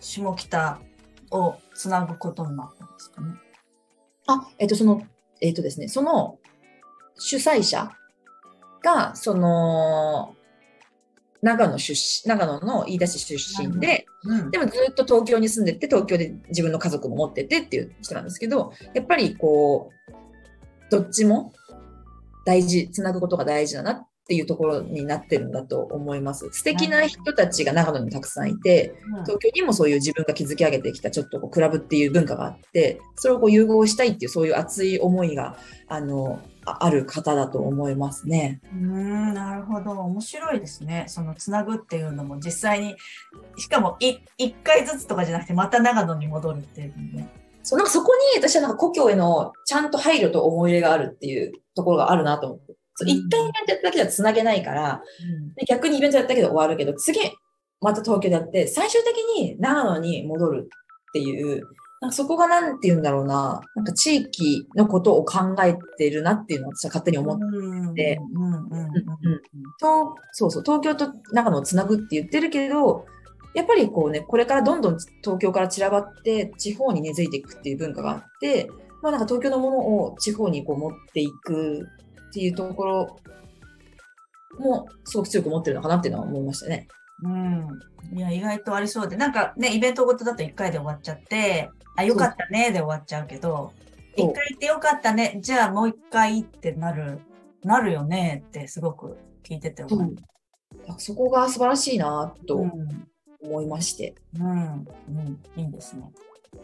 [0.00, 0.80] 下北
[1.30, 3.34] をつなぐことになったんですかね？
[4.26, 5.02] あ、えっ、と、その、
[5.40, 6.38] えっ、とですね、その
[7.18, 7.90] 主催者
[8.82, 10.35] が、その、
[11.42, 14.50] 長野出身、長野の飯田市出身で、うん。
[14.50, 21.52] でもずっと東京に住んでて、東京で自分の家族も持っててっていう人なんですけど、やっぱりこう、どっちも
[22.44, 26.48] 大事、つなぐことが大事だなっていうところになってるんだと思います。
[26.52, 28.94] 素敵な人たちが長野にたくさんいて、
[29.24, 35.56] 東京にもそういう自分が築き上げてきたちょっとこうクラブっていう文化があって、それをこう融合したいっていうそういう熱い思いが、
[35.88, 38.60] あの、あある方だと思いますね。
[38.72, 42.96] うーんなるほど面白いですねそのつなぐっていうのも実際に
[43.56, 47.28] しかもい一回ずつとかじゃなくてまた長野に戻るっていうのね
[47.66, 52.76] そう、なんかそこに私はなんか故郷へのちゃんと配慮と思い入れがあるっていうところがあるなと思って。
[53.04, 55.02] 一回イベントやっただけではつなげないから、
[55.56, 57.18] で逆にイベントやっただけで終わるけど、次、
[57.80, 61.62] また東京でやって、最終的に長野に戻るっていう、
[62.10, 68.20] そこがなんて言うんだろうな、なんか地域のことを考えてるなっていうのを私は勝手に思って、
[70.32, 73.06] そうそう、東京と長野をつなぐって言ってるけど、
[73.54, 78.68] やっぱりこうね、これからどんどん東京から散らばって地方に根付いていくっていう文化があって、
[79.02, 81.88] まあなんか東京のものを地方にこう持っていく
[82.28, 83.16] っていうところ
[84.58, 86.86] もすごく強く持ってるのかなっていうのは思いましたね。
[87.22, 87.66] うん。
[88.14, 93.72] いや、意外とありそうで、なんかね、イベントごとだと1回で終わっちゃって、あ、よかったねで終わっちゃうけど、
[94.16, 97.20] そう1回行ってよかったね、じゃあもう1回ってなる、
[97.64, 100.14] なるよねってすごく聞いてて思う。
[100.98, 103.08] そこが素晴らしいなとうん。
[103.42, 104.14] 思いまして。
[104.38, 104.44] うん。
[104.44, 105.40] うん。
[105.56, 106.10] いいですね。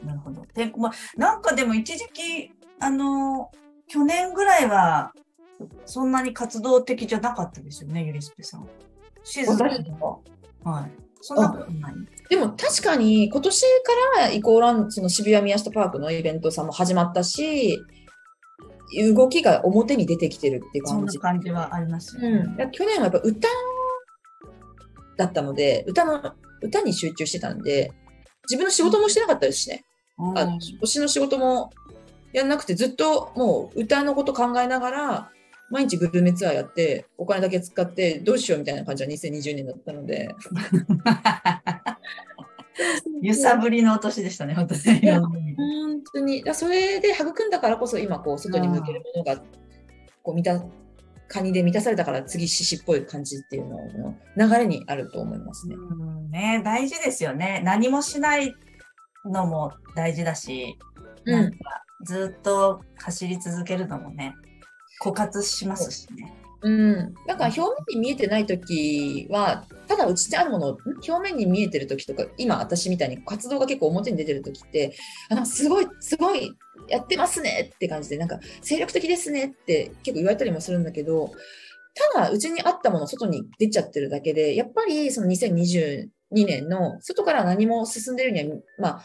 [0.05, 0.45] なるほど。
[0.55, 3.51] で、まあ、なんかでも一時期、あの、
[3.87, 5.12] 去年ぐらいは、
[5.85, 8.68] そんなに活動的じゃなかったですよね、ゆりすぺさん。
[9.23, 9.90] 静か私に。
[10.64, 11.02] はい。
[11.23, 11.95] そんなことない。
[12.29, 17.79] でも確かに今年からイコーランその渋谷宮下パークのイベントさんも始まったし、
[19.15, 21.19] 動きが表に出てきてるっていうそんな感じ。
[21.19, 22.47] 感じはありますよね。
[22.59, 23.49] うん、去年はやっぱ歌
[25.17, 27.93] だったので、歌の、歌に集中してたんで、
[28.49, 29.85] 自分の仕事もしてなかったですしね。
[30.19, 31.71] うんあの、推しの仕事も
[32.33, 35.31] やんなくて、ずっともう歌のこと考えながら、
[35.73, 40.29] 毎日グルメツアーやって、お金だけ使って、どうしようみたいな感じは2020年だったので。
[43.23, 44.83] 揺さぶりのお年でしたね、本当に。
[45.57, 46.45] 本当に。
[46.53, 49.43] それで育んだからこそ、今、こう、外に向けるものが、
[50.23, 50.63] こう、満た、
[51.27, 55.77] カニで満たされたから、次、獅子っぽい感じっていうのの流れにあると思いますね。
[55.77, 57.63] うんね、大事ですよね。
[57.65, 58.55] 何もしない
[59.25, 60.79] のも大事だし、
[61.25, 61.57] うんなんか
[62.05, 64.35] ずっと走り続けるのもね、
[65.03, 66.33] 枯渇しますしね。
[66.62, 67.15] うん。
[67.27, 74.95] だか表面に見えてないときは、ただうちにあるものを表面に見えてるときとか、今私みたいに活動が結構表に出てるときって、
[75.29, 76.57] あなんかすごい、すごい
[76.88, 81.33] やってますねって感じで、なんか精力的ですねって結構言われたりもするんだけど、
[82.15, 89.05] ただうちにあったもの外に出ちゃってるだけで、やっぱりその2022年の外から何も進んでるには、まあ、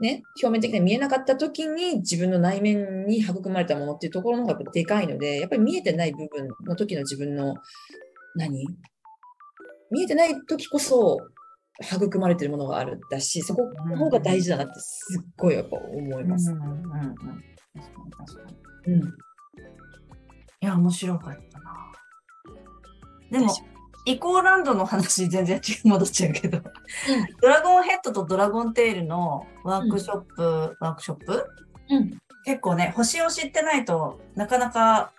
[0.00, 7.54] ね、表面的には見えなかった時に自分の内面に育まれたものっていうところの方がやっぱでかいので、やっぱり見えてない部分の時の自分の
[8.34, 8.66] 何？
[9.90, 11.18] 見えてない時こそ
[11.80, 16.50] 育まれてるものがあるだし、そこの方が大事だなってすっごいやっぱ思います。
[16.50, 16.84] うんうんうん
[17.74, 18.50] 確かに確か
[18.86, 18.94] に。
[18.94, 19.00] うん。
[19.00, 19.06] い
[20.60, 21.92] や、面白かったな。
[23.30, 23.73] でも確、
[24.06, 26.60] イコーランドの話全然戻っちゃうけど、
[27.40, 31.46] ドラゴンヘッドとドラゴンテールのワークショップ、ワークショップ？
[31.88, 32.18] うん。
[32.44, 35.12] 結構ね、星を知ってないとなかなか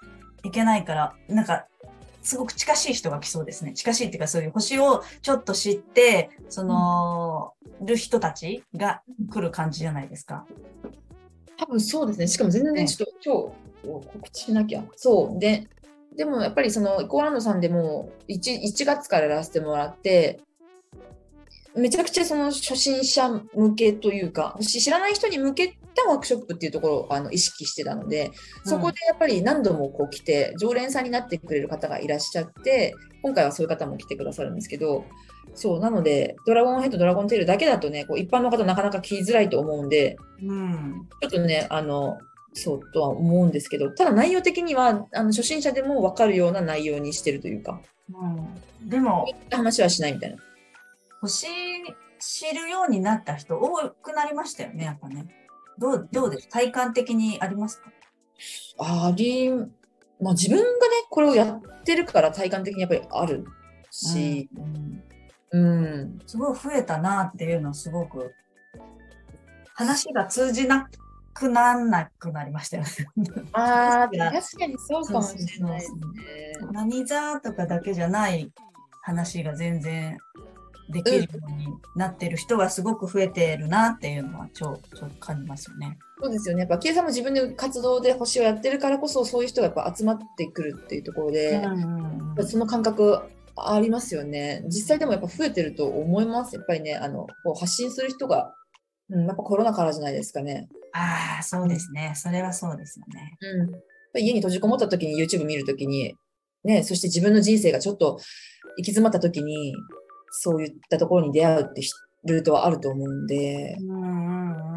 [0.43, 1.65] いけないから、なんか、
[2.21, 3.73] すごく近しい人が来そうですね。
[3.73, 10.45] 近しいっていうか、そういう星をちょっと知って、その、る人たちが来る感じじゃないですか。
[11.57, 12.27] 多分そうですね。
[12.27, 14.83] しかも全然ちょっと今日告知しなきゃ。
[14.95, 15.39] そう。
[15.39, 15.67] で、
[16.17, 20.39] でもやっぱりそのイコーランドさんでも 1, 1月からやらせてもらって、
[21.75, 28.31] めちゃくちゃその初心者向けというか、し知らない人に向けたワークショップっていうところをあの意識してたので、
[28.63, 35.03] そこでやっぱり何度もこう来て、常連さんになってくれる方がいらっしゃって、今回はそういう方も来てくださるんですけど、
[35.53, 41.07] そう、なので、ドラゴンヘッド、ドラゴンテールだけだとね、こう一般の方なかなか来づらいと思うんで、うん。
[41.21, 42.17] ちょっとね、あの、
[42.57, 47.81] そうとは思うんですけど、ただ内容的には、あの初心者でも分かるような内容にしてるというか、
[48.13, 48.25] う
[48.85, 50.37] ん、でも話はしないみたいな。
[51.21, 51.47] 星
[52.19, 55.27] 知るようになった人多くなりましたよね、やっぱね。
[55.77, 57.91] どう、どうです体感的にありますか？
[58.79, 60.69] あり、まあ自分がね、
[61.09, 63.45] これをやってるから体感的にやっぱりある
[63.91, 65.03] し、うん。
[65.51, 68.33] うん、すごい増えたなっていうのはすごく、
[69.73, 70.91] 話が通じなく
[71.49, 72.89] なんなくなりましたよね。
[73.53, 76.01] ああ、確かにそうかもしれないですね。
[76.71, 78.51] 何座とかだけじゃない
[79.01, 80.17] 話が全然
[80.89, 85.97] できるようになってる人がすごく増えてるなっていうのは超超感じますよね。
[86.21, 86.61] そうですよね。
[86.61, 93.19] やっぱ、キエさんも自分で活動で星をやってるからこそ、そういう人がやっぱ集まってくるっていうところで、うんうんその感覚
[93.57, 94.63] ありますよね。
[94.67, 96.55] 実際でもやっぱ増えてると思います？
[96.55, 98.53] やっぱりね、あの、こう発信する人が、
[99.09, 100.67] うん、やっぱコロナからじゃないですかね。
[100.93, 102.13] ああ、そうですね。
[102.15, 103.37] それはそうですよね。
[104.13, 104.19] うん。
[104.21, 106.15] 家に閉じこもった時に YouTube 見る時に、
[106.63, 108.19] ね、そして自分の人生がちょっと行
[108.77, 109.75] き詰まった時に、
[110.31, 111.91] そういったところに出会うってひ
[112.25, 114.75] ルートはあると思うんで、うんうんうん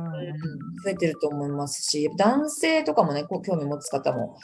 [0.85, 4.37] 増えてると思いますし、男性とかもね、こう興味持つ方も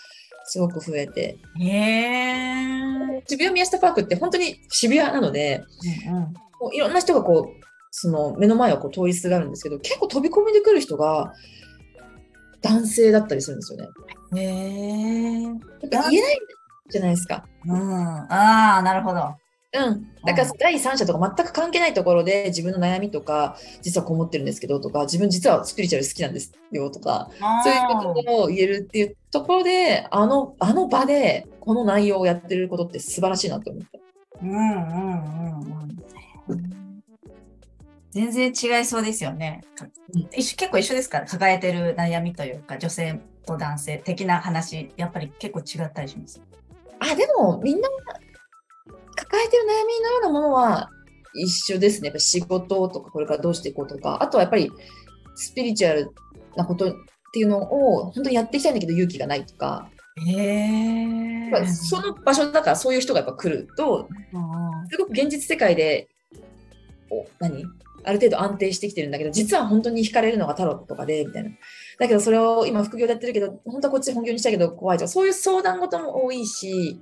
[0.47, 3.23] すごく増えて、へえ。
[3.27, 5.63] 渋谷宮下パークって本当に渋谷なので、
[6.09, 7.65] うんうんこういろんな人がこう、
[7.97, 11.33] その目の前をこう通りすがるんですけど、結構飛び込みで来る人が
[12.61, 13.89] 男性だったりするんですよね。
[14.37, 15.43] へえ。
[15.45, 15.55] やっ
[15.93, 16.39] ぱ言えない
[16.89, 17.47] じゃないですか。
[17.65, 17.79] うん。
[18.33, 19.37] ああ、なるほど。
[19.75, 20.09] うん。
[20.25, 27.31] だから第三者とか全く関係ないところで自分の悩みとか、実はこもってるんですけどとか、自分実はスピリチュアル好きなんですよとか、
[27.63, 27.81] そういう
[28.15, 34.01] ことを言えるっていうところで、あの、あの場でこの内容をやってることって素晴らしいなと思って。
[34.43, 35.99] うんうんうん
[36.49, 36.84] うん。
[38.15, 39.63] 全然違いそうですよね。
[40.15, 46.41] うん一緒結構一緒ですから、抱えてる悩みというか、女性と男性的な話、やっぱり結構違ったりします。
[47.01, 47.89] あ、でもみんな
[49.17, 50.91] 抱えてる悩みのようなものは
[51.35, 52.07] 一緒ですね。
[52.07, 54.71] やっぱ仕事とかこれからどうしていこうとか、あとはやっぱり
[55.35, 56.11] スピリチュアル
[56.57, 56.95] なことっ
[57.33, 59.91] ていうのを本当にやっていきたいんだけど勇気がないとか、
[60.25, 64.09] へえその場所だからそういう人がやっぱ来ると、
[64.89, 66.09] すごく現実世界で、
[67.11, 67.65] お何？
[68.05, 71.51] ある程度安定してきてるんだけど、実は本当に惹かれるのがタロットとかで、みたいな。
[71.99, 77.01] だけどそれを今副業でやってるけど、本当はこっち本業にしたけど怖いとか、そういう相談事も多いし、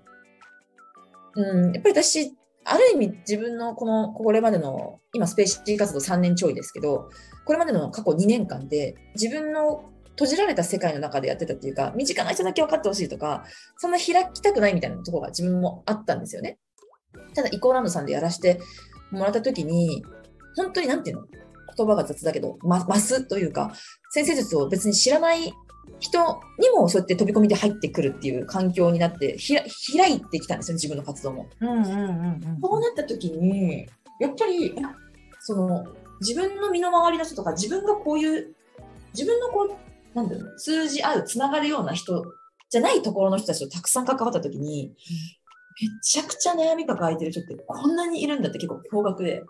[1.34, 2.32] うん、やっぱり私、
[2.64, 7.10] ある意味自分のこの、これまでの、今スペーシー活動3年ちょいですけど、
[7.44, 13.44] これまでの過去2年間で、自分の閉じられた世界の中でやってたっていうか、身近な人だけ分かってほしいとか、
[13.78, 16.58] そんな開きたくないみたいなところが自分もあったんですよね。
[17.34, 18.60] ただ、イコーランドさんでやらせて
[19.10, 20.04] もらったときに、
[20.56, 21.26] 本当になんていうの？
[21.74, 23.72] 言葉が雑だけど、ま、増すというか、
[24.10, 25.54] 先生術を別に知らない
[26.00, 26.18] 人
[26.58, 29.62] にもそうやって飛び込みで入ってくるっていう環境になって、ひら
[29.96, 31.46] 開いてきたんですよ、自分の活動も。
[31.60, 32.58] うんうんうんうん。
[32.60, 33.88] そうなった時に、
[34.20, 34.94] やっぱり、あ
[35.40, 35.86] その、
[36.20, 38.54] 自分の身の回りの人とか、自分がこういう、
[39.14, 39.76] 自分のこ
[40.14, 42.22] う、なんだろう、通じ合う、つながるような人
[42.68, 44.92] じゃないところの人たちとたくさん関わった時に、
[45.80, 49.46] めちゃくちゃ悩み抱えてる人ってこんなにいるんだって結構驚愕で、結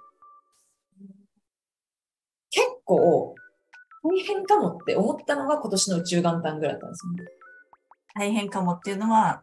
[2.84, 3.34] 構、
[4.04, 7.24] 大変かもって思ったのが今年の宇宙元旦ぐらいだったんですよね。
[8.14, 9.42] 大変かもっていうのは、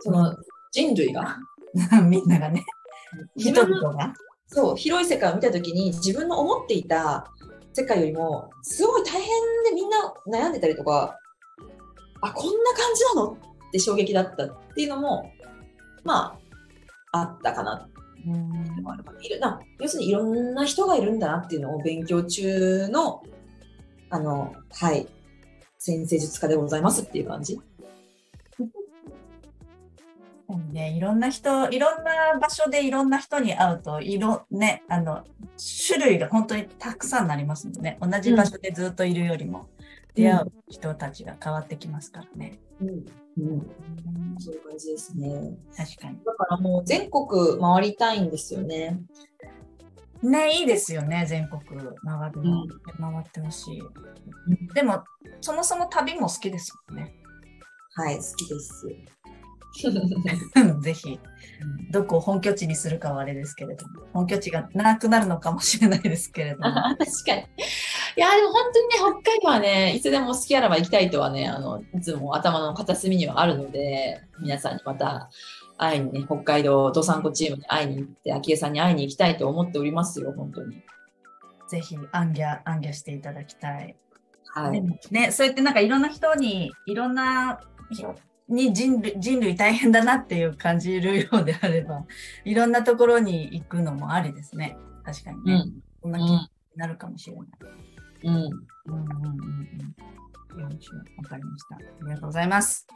[0.00, 0.36] その、
[0.72, 1.38] 人類が、
[2.08, 2.64] みんながね、
[3.36, 4.12] 自人々が。
[4.46, 7.26] そう、広い世界を見たときに、自分の思っていた
[7.72, 9.28] 世界よりも、すごい大変
[9.64, 11.16] でみんな悩んでたりとか、
[12.20, 15.30] あ、こんな感じなのって衝撃だったっていうのも、
[16.04, 16.38] ま
[17.12, 17.88] あ、あったかな
[18.26, 18.30] う
[18.76, 23.22] のもあるかないるな要するにいろんな人がいるんだなっていうのを勉強中の、
[24.10, 25.06] あの、はい、
[25.78, 27.60] 先生術家でございますっていう感じ。
[30.72, 35.24] ね、いろんな人、いろんな場所でいろんな人に会うと、いろ、ね、あの、
[35.86, 37.98] 種類が本当にたくさんなりますもんね。
[38.00, 39.68] 同じ場所でずっといるよりも、
[40.14, 42.58] 出会う人たちが変わってきますからね。
[42.80, 42.88] うん。
[42.88, 43.66] うん。
[44.38, 45.56] そういう感じですね。
[45.76, 46.18] 確かに。
[46.24, 49.00] だからもう全国回りたいんですよね。
[50.22, 52.62] ね、いいですよね、全国回るの。
[52.62, 52.68] うん
[52.98, 53.82] 回ってほしい。
[54.74, 55.02] でも、
[55.40, 57.14] そもそも旅も好きですもんね。
[57.94, 58.86] はい、好きです。
[60.82, 61.18] ぜひ、
[61.90, 66.74] どこを本拠地にするかはあれですけれども、本拠地がなくなるのかもしれないですけれども。
[66.98, 67.46] 確かに。
[68.16, 75.30] いや、でも本当にね、北海道はね、いつでも好きあらば行きたいとはね、あの、いつも頭の片隅にはあるので、皆さんにまた
[75.78, 80.82] 会いにね、北海道どさんこチームに会いに行って、昭恵さんに会いに行きたいと思っておりますよ、本当に。
[81.68, 83.96] ぜひ、アンギャ、アンギャしていただきたい。
[84.46, 84.82] はい。
[85.10, 87.60] ね、そうやってなんかいろんな人に、いろんな
[87.90, 88.14] 人
[88.48, 92.04] に人類人類大変だなっていう感じるようであれば、
[92.44, 94.76] いろんなところに行くのもありですね。
[95.04, 95.52] 確かにね。
[95.52, 95.82] うん。
[96.02, 97.46] そんな気になるかもしれない。
[97.46, 97.89] うん。
[98.24, 99.94] うんうんうんうん。
[100.62, 101.76] わかりました。
[101.76, 102.86] ありがとうございます。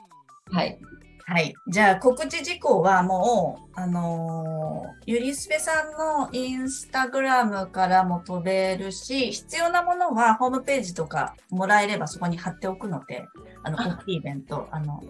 [0.50, 0.78] はい。
[1.26, 1.54] はい。
[1.68, 13.26] じゃあ、告知事項はもう、あのーゆりすぺさんのインスタグラムからも飛べるし、必要なものはホームページとかもらえればそこに貼っておくので、
[13.62, 15.02] あの、あ大きいイベント、あの、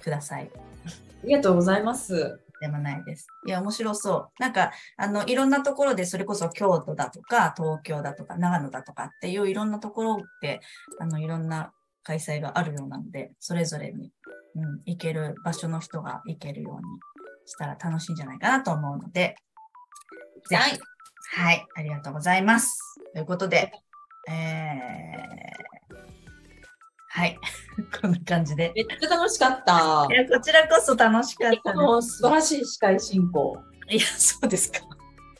[0.00, 0.50] ください。
[0.54, 2.40] ありがとうございます。
[2.60, 3.26] でもないです。
[3.46, 4.30] いや、面白そう。
[4.38, 10.60] なんか、あの、いろんなところで、それこそ京都だとか、東京だとか、長野だとかっていういろんなところで、
[10.98, 14.12] あの、いろんな開催があるようなので、それぞれに、
[14.56, 16.82] うん、行ける場所の人が行けるように
[17.46, 19.36] したら楽しいんじゃないかなと思うので、
[20.48, 20.78] ぜひはい。
[21.32, 22.78] はい、ありがとうございます。
[23.14, 23.72] ということで、
[24.28, 26.19] えー、
[27.12, 27.36] はい、
[28.00, 28.72] こんな感じで。
[28.74, 30.14] めっちゃ楽しかったい。
[30.14, 33.56] や、こちらこそ楽しかった素晴らしい司会進行。
[33.90, 34.78] いや、そうですか。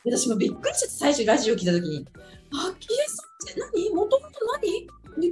[0.03, 2.05] 私もびっくりして、最初ラジオ聞いたときに、
[2.53, 3.89] あ、キエさんって何？
[3.91, 4.87] もともと何？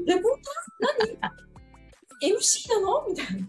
[0.05, 0.31] レレポー
[1.19, 1.29] ター？
[2.21, 3.05] 何 ?MC なの？
[3.09, 3.47] みたいな。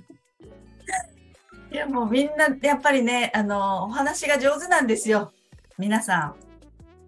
[1.73, 5.33] いやもうみんなやっぱりね、あの、お話が上手なんですよ。
[5.79, 6.35] 皆さん。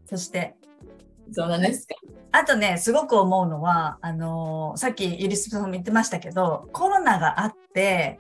[0.07, 0.55] そして、
[1.33, 1.95] そうなんですか。
[2.33, 8.19] あとね、すごく思うのは、あの、さっきユリスさんも言ってましたけど、コロナがあって、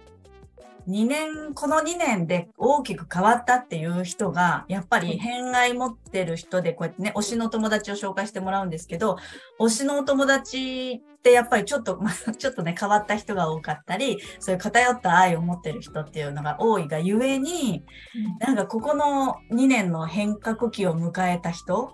[0.88, 9.16] 2年、この2年で大きく変わったっていう人が、やっぱり偏愛持ってる人で、こうやってね、推しのお友達を紹介してもらうんですけど、
[9.60, 17.84] 推しのお友達ってやっぱりちょっと、まあ、ちょっとね、変わった人が多かったり、そういう偏った愛を持ってる人っていうのが多いがゆえに、
[18.40, 21.92] なんかここの2年の変革期を迎えた人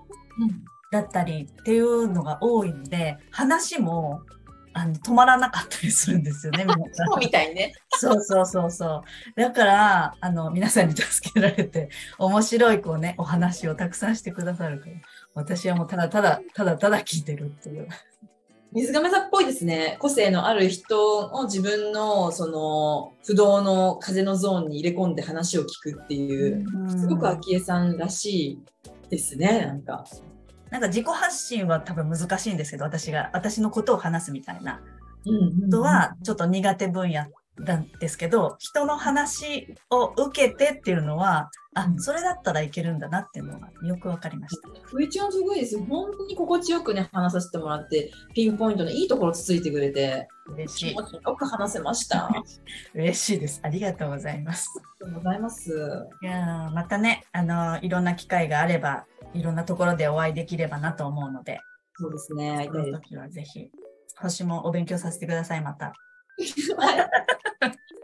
[0.91, 4.23] だったりっていうのが多いので、話も
[4.73, 7.75] あの止まらなかったりするんですよね、 そうみたいにね。
[7.91, 9.03] そうそうそうそ
[9.37, 9.41] う。
[9.41, 14.93] だから、あの、皆さんに助けられて、面白いこうね、お話をたくさんしてくださるから、
[15.35, 17.89] 私はもうただただ、ただただ聞いてるっていう。
[18.71, 19.97] 水亀座っぽいですね。
[19.99, 28.59] 個性のある人を自分のその不動の風のゾーンに入れ込んで話を聞くっていう、すごく昭恵さんらしい
[29.09, 29.65] ですね。
[29.67, 30.05] なんか。
[30.71, 34.81] なんか自己発信は多分難しいんですけど、私が、私のことを話すみたいな。
[35.27, 37.27] うんことはちょっと苦手分野
[37.59, 44.69] なんですけど、人の話を受けてっていうのは、あう、んそれだったらいけるんだなっていうのがよくわかりました。
[44.83, 45.85] ふいちゃんすごいですよ。
[45.89, 50.95] 本当に心地よくね、話させてもらって、ピンポイントのいいところつついてくれて、嬉しい。
[50.95, 51.03] よ
[51.37, 52.27] く話せました。
[52.27, 52.31] あ
[52.95, 53.61] り嬉しいです。
[53.63, 54.69] ありがとうございます。
[55.01, 55.71] がとうございます。
[56.23, 61.61] いやーまたね、あのいろんな機会があれば、いろんなところでお会いできればなと思うので、
[61.95, 62.57] そうですね。
[62.57, 63.71] 会いそたい時はぜひ、
[64.21, 65.93] 星もお勉強させてください、また。
[66.39, 66.75] す。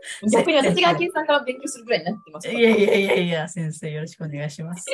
[0.33, 2.51] 逆に私が昭恵さんから勉強するぐらいになってます。
[2.51, 4.87] いやいやいやいや、先生よろしくお願いします。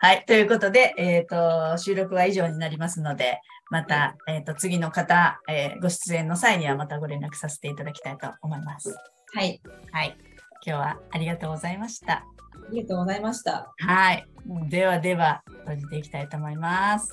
[0.00, 3.40] はい、ということで、えっ、と、収録は以上になりますので、
[3.70, 8.96] また、えっ、と、次の方、えーご出演の際にはまたご連絡させていただきたいと思います。
[9.34, 9.60] はい。
[9.92, 10.16] はい、
[10.64, 12.14] 今日はありがとうございました。
[12.14, 12.24] あ
[12.70, 13.72] りがとうございました。
[13.78, 14.26] はい、
[14.68, 17.10] ではでは、閉じていきたいと思います。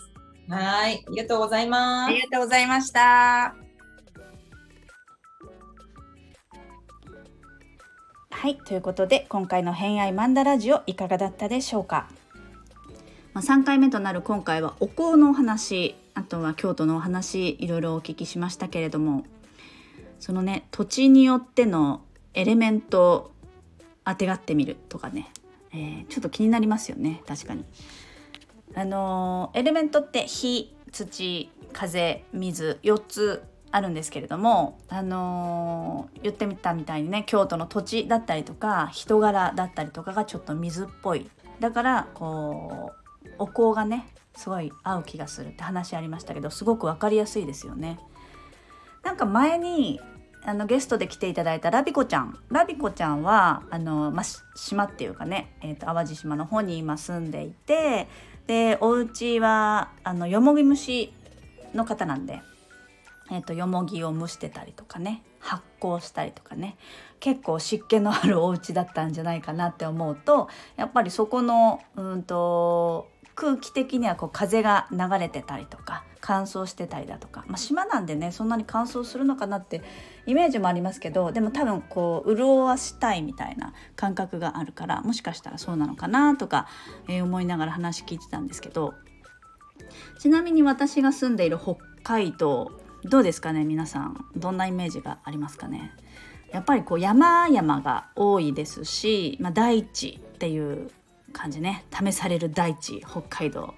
[0.50, 1.04] はい。
[1.08, 2.22] ありがとうございますあり。
[2.22, 3.63] がとうございました。
[8.44, 12.10] はい、ということで今回の「偏愛マンダラジオ」いかがだったでしょうか、
[13.34, 19.24] まあ、3回目となる今回はお香のお話あとは京都のお話いろいろお聞きしましたけれども
[20.20, 22.02] そのね土地によっての
[22.34, 23.32] エレメントを
[24.04, 25.32] あてがってみるとかね、
[25.72, 27.64] えーちょっと気になりますよね確かに。
[28.76, 41.30] あのーエレメントって火土風水4つあるんですけれども、あのー言ってみたみたいにね京都の土地だったりとか人柄だったりとかがちょっと水っぽい。
[41.60, 42.92] だからこ
[43.26, 48.00] うお香がねすごい合う気がするって話ありましたけどすごく分かりやすいですよね。
[49.04, 50.00] なんか前に
[50.46, 52.38] あのゲストで来ていただいたラビコちゃん。
[52.50, 53.24] ラビコちゃん。
[53.24, 58.08] はあの、まあ、島っていうかね、えー、と淡路島の方に今住んでいて
[58.46, 61.12] でお家はあのよもぎ蒸し
[61.74, 62.42] の方なんで、
[63.34, 66.78] えー、とよもぎを蒸してたりとかね発酵したりとかね
[67.20, 79.82] 結構湿気のあるお家だったんじゃないかなって思うとやっぱりそこのうんと空気的にはこう風が流れてたりとか乾燥してたりだとか、まあ、島なんでねそんなに乾燥するのかなって
[80.28, 86.68] イメージもありますけどでも多分こう潤わしたいみたいな感覚があるからもしかしたらそうなのかなとか、
[87.08, 88.94] えー思いながら話聞いてたんですけど
[90.20, 92.72] ちなみに私が住んでいる北海道
[93.06, 94.26] どうですかね皆さん。
[94.36, 95.92] どんなイメージがありますかね。
[96.52, 100.90] やっぱりこう山々が多いですし、まあ、大地っていう
[101.34, 101.86] 感じね。
[101.92, 103.74] 試される大地北海道、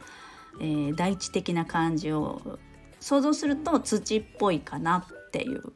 [0.59, 2.59] えー大地的な感じを
[2.99, 5.73] 想像すると土っぽいかなっていう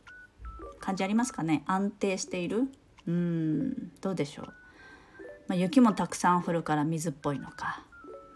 [0.80, 1.64] 感じありますかね。
[1.66, 2.70] 安定している。
[3.08, 4.46] うんどうでしょう、
[5.48, 7.84] まあ、雪もたくさん降るから水っぽいのか。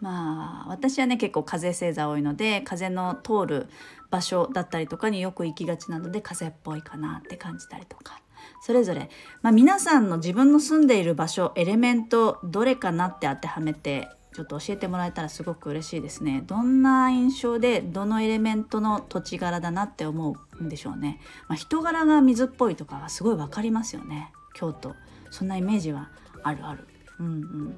[0.04, 3.68] まあ私はね結構風星座多いので風の通る
[4.12, 8.20] 場所だったりとかによく行きがちなので風っぽいかなって感じたりとか。
[8.62, 9.10] それぞれ、
[9.42, 16.44] まあ、皆さんの自分の住んでいる場所エレメントどれかなって当てはめてちょっと教えてもらえたらすごく嬉しいですね。
[16.46, 24.34] どんな印象でどのエレメントの土地柄だなって思うんでしょうね、まあ、人柄が水っぽいとかはすごい分かりますよね。
[24.54, 24.96] 京都。
[25.30, 26.10] そんなイメージは
[26.44, 26.86] あるある。
[27.20, 27.78] うんうん。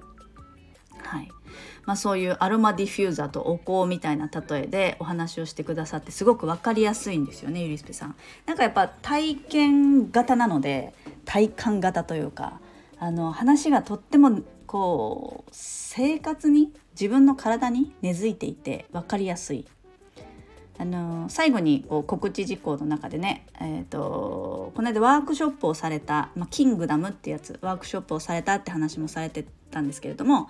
[1.03, 1.29] はい。
[1.85, 8.15] まあ、そういうアロマディフューザーとお香みたいな例えでお話をしてくださってすごく分かりやすいんですよねゆりすぺさん。
[8.45, 10.93] なんかやっぱ体験型なので
[11.25, 12.59] 体感型というか
[12.99, 19.65] あの話がとってもこう生活に自分の体に根付いていて分かりやすい。
[20.77, 30.49] あの最後にこう告知事項の中でね、えーと、この間ワークショップをされた「まあ、キングダム」ってやつワークショップをされたって話もされてたんですけれども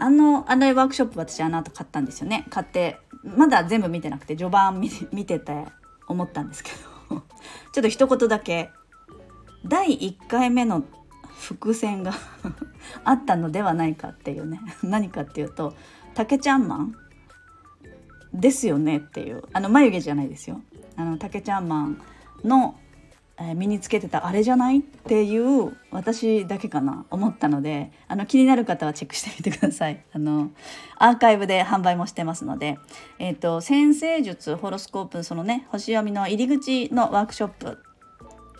[0.00, 2.46] あのあのワークショップ私あの後買ったんですよね。
[2.48, 4.80] 買ってまだ全部見てなくて序盤
[5.12, 5.66] 見てて
[6.08, 6.70] 思ったんですけ
[7.10, 7.22] ど。
[7.72, 8.70] ちょっと一言だけ。
[9.66, 10.84] 第1回目の
[11.38, 12.14] 伏線が
[13.04, 14.60] あったのではないかっていうね。
[14.82, 15.74] 何かっていうと
[16.14, 16.94] 竹ちゃんマン
[18.32, 19.42] ですよねっていう。
[19.52, 20.62] あの眉毛じゃないですよ。
[20.96, 22.00] あの竹ちゃんマン
[22.42, 22.74] の
[23.42, 24.80] え身につけてたあれじゃない？
[24.80, 30.04] っていう私だけかな思ったのであの気になる方はチェックしてみてください。
[30.12, 30.50] あの
[30.98, 32.78] アーカイブで販売もしてますので、
[33.18, 37.78] えーと、先生術ホロスコープそのね星読みの入り口のワークショップ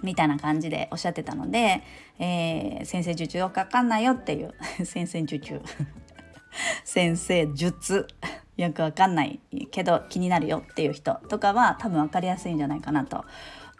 [0.03, 1.83] みたいな感じでおっしゃってたので、
[2.19, 4.55] えー、先生術よくわかんないよっていう
[4.85, 5.61] 先生術。
[6.85, 8.07] 先生術。
[8.57, 13.25] よくわかんないけど気になるよっていう人とかは多分分かりやすいんじゃないかなと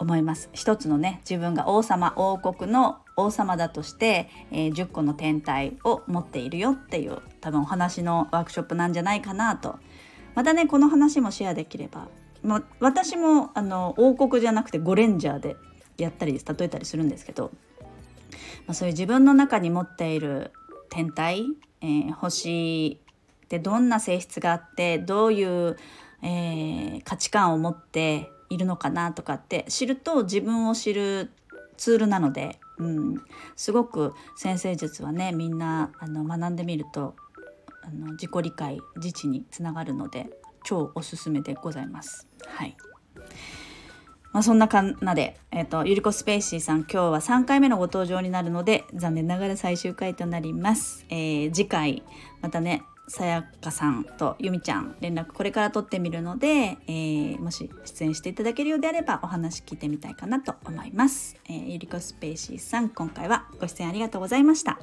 [0.01, 0.49] 思います。
[0.53, 9.79] 一つのね自分が王様王国の王様だとして、えー、10個の天体を持っているよっていう多分お話のワークショップなんじゃないかなと。
[10.35, 12.09] またねこの話もシェアできれば
[12.43, 15.57] も私もあの王国じゃなくてゴレンジャーで
[15.99, 17.51] やったり例えたりするんですけど、
[18.67, 20.53] まあ、そういう自分の中に持っている
[20.89, 21.45] 天体、
[21.83, 23.01] えー、星
[23.49, 25.77] でどんな性質があってどういう、
[26.23, 31.31] えー、価値観を持っているのかなとかって知ると自分を知る
[31.77, 33.23] ツールなので、うん、
[33.57, 37.15] すごく先生術はねみんなあの学んでみると
[37.83, 40.29] あの自己理解自治につながるので
[40.65, 42.29] 超おすすめでございます。
[42.47, 42.77] はい
[44.33, 51.05] まあ、そんなかんなで、えーと、ゆりこスペーシーさん今日は3回目のご登場になるので残念ながら最終回となります。
[51.09, 52.05] えー、次回
[52.41, 64.79] またねさやかさんとゆみちゃん連絡これから取ってみるので、えー、もし出演していただけるようであればお話聞いてみたいかなと思います、えー、ゆりこスペーシーさん今回はご出演ありがとうございました、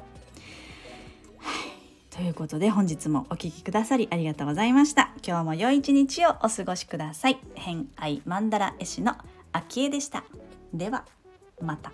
[2.09, 5.13] ということで本日もお聴きくださりありがとうございました。
[5.25, 7.39] 今日も良い一日をお過ごしください。
[7.55, 9.15] 偏愛マンダ絵師の
[9.53, 10.25] あきえでした。
[10.73, 11.05] では
[11.61, 11.93] また。